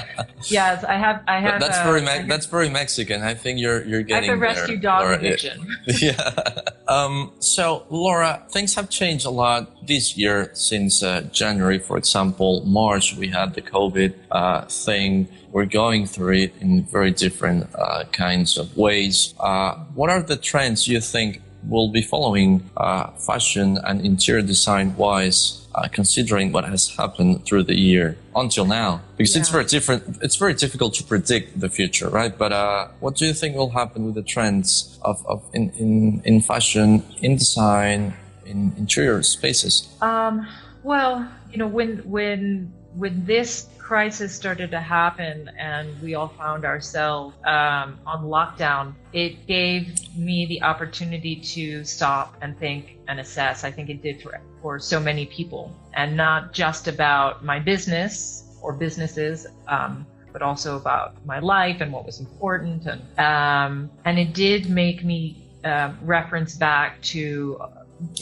[0.48, 3.22] Yes i have i have that's uh, very Me- that's very mexican.
[3.22, 5.66] I think you're you're getting I have a rescue there, dog addiction
[6.00, 11.96] yeah um, so laura things have changed a lot this year since uh, January, for
[11.96, 12.64] example.
[12.64, 15.28] March, we had the COVID uh, thing.
[15.50, 19.34] We're going through it in very different uh, kinds of ways.
[19.40, 24.96] Uh, what are the trends you think will be following uh, fashion and interior design
[24.96, 29.00] wise, uh, considering what has happened through the year until now?
[29.16, 29.40] Because yeah.
[29.40, 30.18] it's very different.
[30.22, 32.36] It's very difficult to predict the future, right?
[32.36, 36.22] But uh, what do you think will happen with the trends of, of in, in,
[36.24, 38.14] in fashion, in design,
[38.46, 39.88] in interior spaces?
[40.00, 40.46] Um,
[40.82, 46.64] well, you know, when when when this crisis started to happen and we all found
[46.64, 53.64] ourselves um, on lockdown, it gave me the opportunity to stop and think and assess.
[53.64, 58.58] I think it did for, for so many people, and not just about my business
[58.62, 59.46] or businesses.
[59.66, 64.70] Um, but also about my life and what was important, and um, and it did
[64.70, 67.60] make me uh, reference back to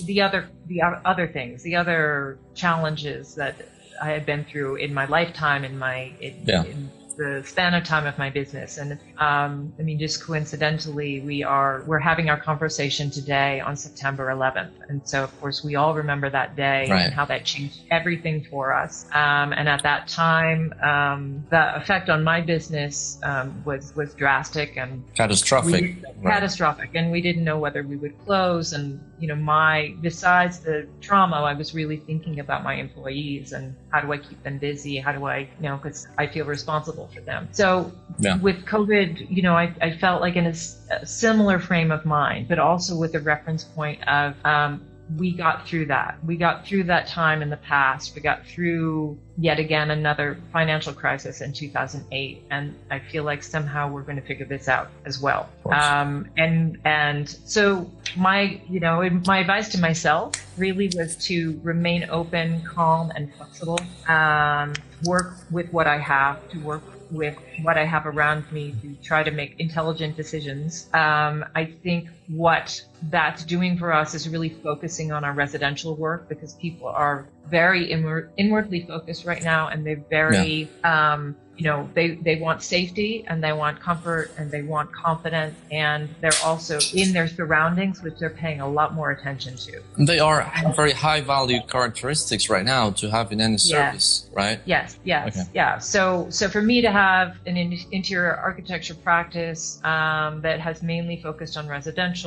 [0.04, 3.56] the other the other things, the other challenges that
[4.02, 6.64] I had been through in my lifetime, in my in, yeah.
[6.64, 8.78] in the span of time of my business.
[8.78, 14.28] And um, I mean, just coincidentally, we are we're having our conversation today on September
[14.28, 17.02] 11th, and so of course we all remember that day right.
[17.02, 19.04] and how that changed everything for us.
[19.12, 24.76] Um, and at that time, um, the effect on my business um, was was drastic
[24.76, 25.96] and catastrophic.
[26.22, 26.34] right.
[26.34, 28.72] Catastrophic, and we didn't know whether we would close.
[28.72, 33.74] And you know, my besides the trauma, I was really thinking about my employees and
[33.90, 34.98] how do I keep them busy?
[34.98, 37.48] How do I, you know, because I feel responsible for them.
[37.52, 38.38] So yeah.
[38.38, 40.54] with COVID, you know, I, I felt like in a,
[40.90, 44.82] a, similar frame of mind, but also with a reference point of um,
[45.16, 46.18] we got through that.
[46.24, 48.14] We got through that time in the past.
[48.14, 53.90] We got through yet again another financial crisis in 2008, and I feel like somehow
[53.90, 55.48] we're going to figure this out as well.
[55.66, 62.06] Um, and and so my you know my advice to myself really was to remain
[62.10, 63.80] open, calm, and flexible.
[64.08, 68.94] Um, work with what I have to work with what I have around me to
[69.02, 70.88] try to make intelligent decisions.
[70.92, 76.28] Um, I think what that's doing for us is really focusing on our residential work
[76.28, 81.14] because people are very inward, inwardly focused right now and they're very yeah.
[81.14, 85.56] um, you know they they want safety and they want comfort and they want confidence
[85.72, 90.20] and they're also in their surroundings which they're paying a lot more attention to they
[90.20, 94.36] are very high value characteristics right now to have in any service yes.
[94.36, 95.48] right yes yes okay.
[95.52, 101.20] yeah so so for me to have an interior architecture practice um, that has mainly
[101.20, 102.17] focused on residential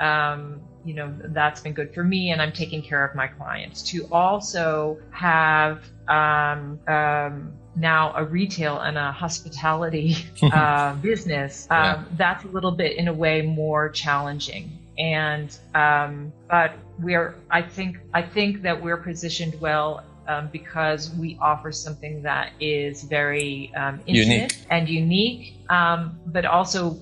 [0.00, 3.82] um, you know that's been good for me and i'm taking care of my clients
[3.82, 12.04] to also have um, um, now a retail and a hospitality uh, business, um, yeah.
[12.16, 14.78] that's a little bit in a way more challenging.
[14.98, 21.36] And um, but we're I think I think that we're positioned well um, because we
[21.40, 24.56] offer something that is very um, unique.
[24.70, 26.98] and unique, um, but also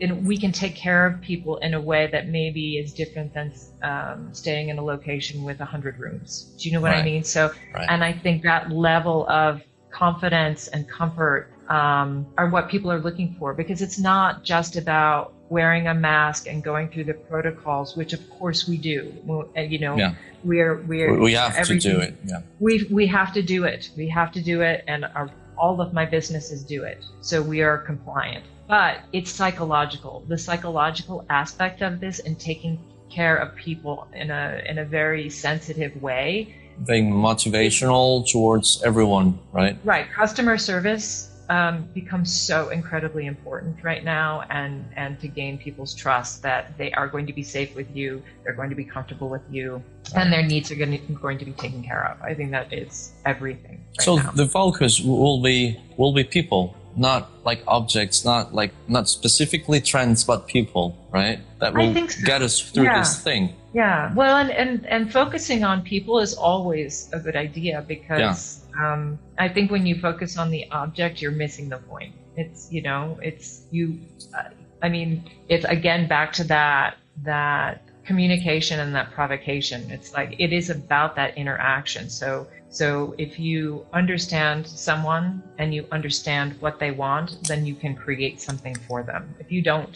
[0.00, 4.32] we can take care of people in a way that maybe is different than um,
[4.32, 6.54] staying in a location with 100 rooms.
[6.58, 7.00] Do you know what right.
[7.00, 7.24] I mean?
[7.24, 7.86] So, right.
[7.88, 13.36] and I think that level of confidence and comfort um, are what people are looking
[13.38, 18.12] for because it's not just about wearing a mask and going through the protocols, which
[18.12, 19.12] of course we do.
[19.56, 20.14] You know, yeah.
[20.44, 22.16] we're we're we have to do it.
[22.24, 23.90] Yeah, we we have to do it.
[23.96, 27.04] We have to do it, and our, all of my businesses do it.
[27.20, 28.44] So we are compliant.
[28.68, 30.24] But it's psychological.
[30.28, 32.78] The psychological aspect of this and taking
[33.10, 36.54] care of people in a in a very sensitive way
[36.86, 39.76] being motivational towards everyone, right?
[39.84, 40.06] Right.
[40.10, 46.42] Customer service um, becomes so incredibly important right now, and and to gain people's trust
[46.42, 49.42] that they are going to be safe with you, they're going to be comfortable with
[49.50, 49.82] you,
[50.14, 52.20] and their needs are going to, going to be taken care of.
[52.22, 53.84] I think that is everything.
[53.98, 54.30] Right so now.
[54.32, 60.24] the focus will be will be people not like objects, not like not specifically trends,
[60.24, 61.40] but people, right?
[61.60, 62.24] That will so.
[62.24, 62.98] get us through yeah.
[62.98, 63.54] this thing.
[63.72, 64.14] Yeah.
[64.14, 68.92] Well, and, and and focusing on people is always a good idea because yeah.
[68.92, 72.14] um, I think when you focus on the object, you're missing the point.
[72.36, 73.98] It's you know, it's you.
[74.36, 74.50] Uh,
[74.82, 79.90] I mean, it's again back to that that communication and that provocation.
[79.90, 82.08] It's like it is about that interaction.
[82.08, 87.94] So so if you understand someone and you understand what they want, then you can
[87.94, 89.34] create something for them.
[89.40, 89.94] If you don't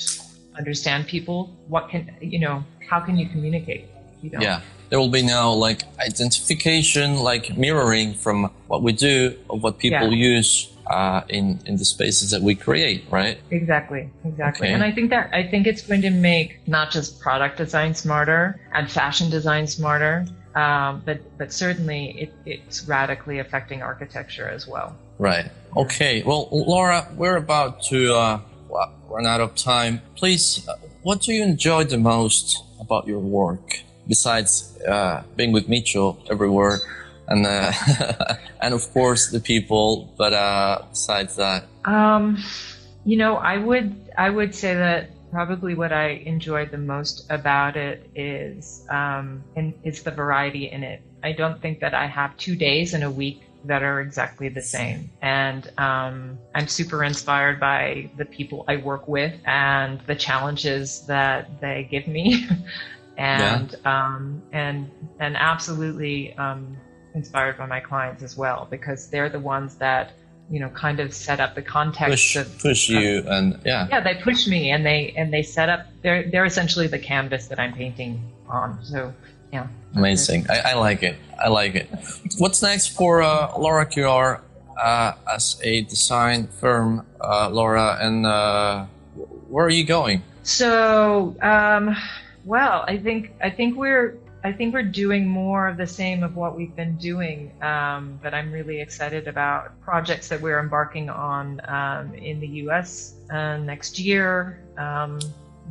[0.57, 2.65] understand people, what can you know?
[2.89, 3.87] How can you communicate?
[4.23, 9.63] You yeah, there will be now like identification, like mirroring from what we do of
[9.63, 10.37] what people yeah.
[10.37, 13.39] use uh, in in the spaces that we create, right?
[13.51, 14.69] Exactly, exactly.
[14.69, 14.75] Okay.
[14.75, 18.61] And I think that I think it's going to make not just product design smarter
[18.75, 24.95] and fashion design smarter, um, but but certainly it, it's radically affecting architecture as well.
[25.19, 25.51] Right.
[25.77, 26.23] Okay.
[26.23, 28.41] Well, Laura, we're about to uh,
[29.09, 30.03] run out of time.
[30.17, 35.69] Please, uh, what do you enjoy the most about your work besides uh, being with
[35.69, 36.79] Mitchell everywhere?
[37.29, 37.73] And uh,
[38.61, 42.43] and of course the people, but uh, besides that, um,
[43.05, 47.77] you know, I would I would say that probably what I enjoy the most about
[47.77, 51.01] it is um, it's the variety in it.
[51.23, 54.63] I don't think that I have two days in a week that are exactly the
[54.63, 55.11] same.
[55.21, 61.61] And um, I'm super inspired by the people I work with and the challenges that
[61.61, 62.49] they give me,
[63.17, 64.07] and yeah.
[64.07, 64.91] um, and
[65.21, 66.77] and absolutely um,
[67.15, 70.13] inspired by my clients as well because they're the ones that
[70.51, 73.87] you know kind of set up the context push, of push you of, and yeah
[73.89, 77.47] yeah they push me and they and they set up they're they're essentially the canvas
[77.47, 79.15] that I'm painting on so
[79.53, 79.67] yeah.
[79.95, 80.47] Amazing.
[80.49, 81.17] I, I like it.
[81.39, 81.89] I like it.
[82.39, 84.41] What's next for uh, Laura Kirar
[84.83, 87.99] uh, as a design firm uh, Laura?
[88.01, 88.87] And uh,
[89.49, 90.23] where are you going?
[90.43, 91.95] So um,
[92.45, 96.35] well I think I think we're I think we're doing more of the same of
[96.35, 101.61] what we've been doing, um, but I'm really excited about projects that we're embarking on
[101.69, 103.15] um, in the U.S.
[103.31, 104.59] Uh, next year.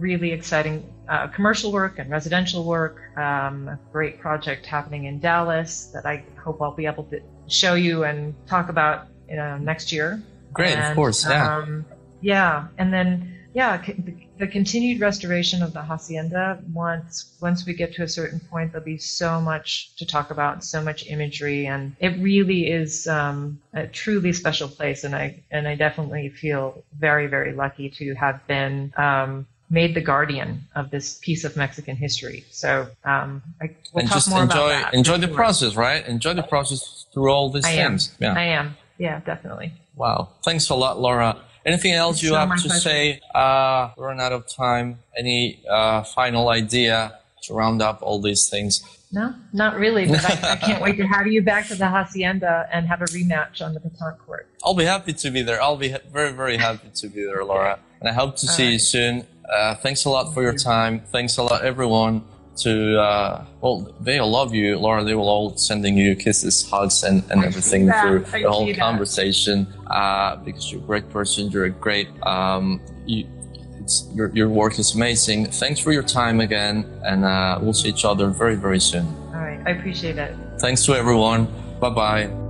[0.01, 2.97] Really exciting uh, commercial work and residential work.
[3.17, 7.75] Um, a great project happening in Dallas that I hope I'll be able to show
[7.75, 10.19] you and talk about uh, next year.
[10.53, 11.57] Great, and, of course, yeah.
[11.57, 11.85] Um,
[12.21, 13.83] yeah, and then yeah,
[14.39, 16.63] the continued restoration of the hacienda.
[16.73, 20.63] Once once we get to a certain point, there'll be so much to talk about,
[20.63, 25.03] so much imagery, and it really is um, a truly special place.
[25.03, 28.93] And I and I definitely feel very very lucky to have been.
[28.97, 32.43] Um, made the guardian of this piece of Mexican history.
[32.51, 35.35] So um, I, we'll and talk just more enjoy about that enjoy the sure.
[35.35, 36.05] process, right?
[36.05, 38.15] Enjoy the process through all these I things.
[38.21, 38.35] Am.
[38.35, 38.77] Yeah, I am.
[38.97, 39.71] Yeah, definitely.
[39.95, 41.37] Wow, thanks a lot, Laura.
[41.65, 42.79] Anything else it's you have to pleasure.
[42.79, 43.21] say?
[43.33, 44.99] Uh, we run out of time.
[45.17, 48.83] Any uh, final idea to round up all these things?
[49.11, 50.07] No, not really.
[50.07, 53.05] But I, I, can't wait to have you back to the hacienda and have a
[53.05, 54.47] rematch on the petanque court.
[54.63, 55.61] I'll be happy to be there.
[55.61, 57.79] I'll be very, very happy to be there, Laura.
[57.99, 58.73] And I hope to all see right.
[58.73, 59.27] you soon.
[59.51, 61.01] Uh, thanks a lot for your time.
[61.11, 62.23] Thanks a lot, everyone
[62.57, 64.77] to uh, well they all love you.
[64.77, 68.77] Laura they will all sending you kisses hugs and, and everything through the whole that.
[68.77, 69.67] conversation.
[69.87, 73.27] Uh, because you're a great person you're a great um, you,
[74.13, 75.45] your, your work is amazing.
[75.45, 79.05] Thanks for your time again and uh, we'll see each other very very soon.
[79.33, 79.61] All right.
[79.65, 80.35] I appreciate it.
[80.59, 81.47] Thanks to everyone.
[81.79, 82.40] Bye bye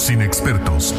[0.00, 0.94] Los inexpertos,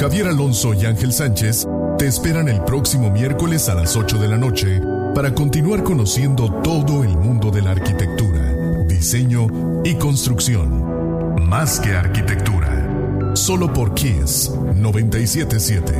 [0.00, 4.38] Javier Alonso y Ángel Sánchez, te esperan el próximo miércoles a las 8 de la
[4.38, 4.80] noche
[5.14, 9.46] para continuar conociendo todo el mundo de la arquitectura, diseño
[9.84, 11.36] y construcción.
[11.46, 13.34] Más que arquitectura.
[13.34, 15.92] Solo por Kiss 977.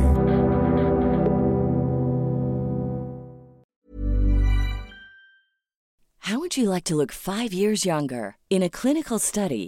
[6.21, 8.35] How would you like to look 5 years younger?
[8.49, 9.67] In a clinical study,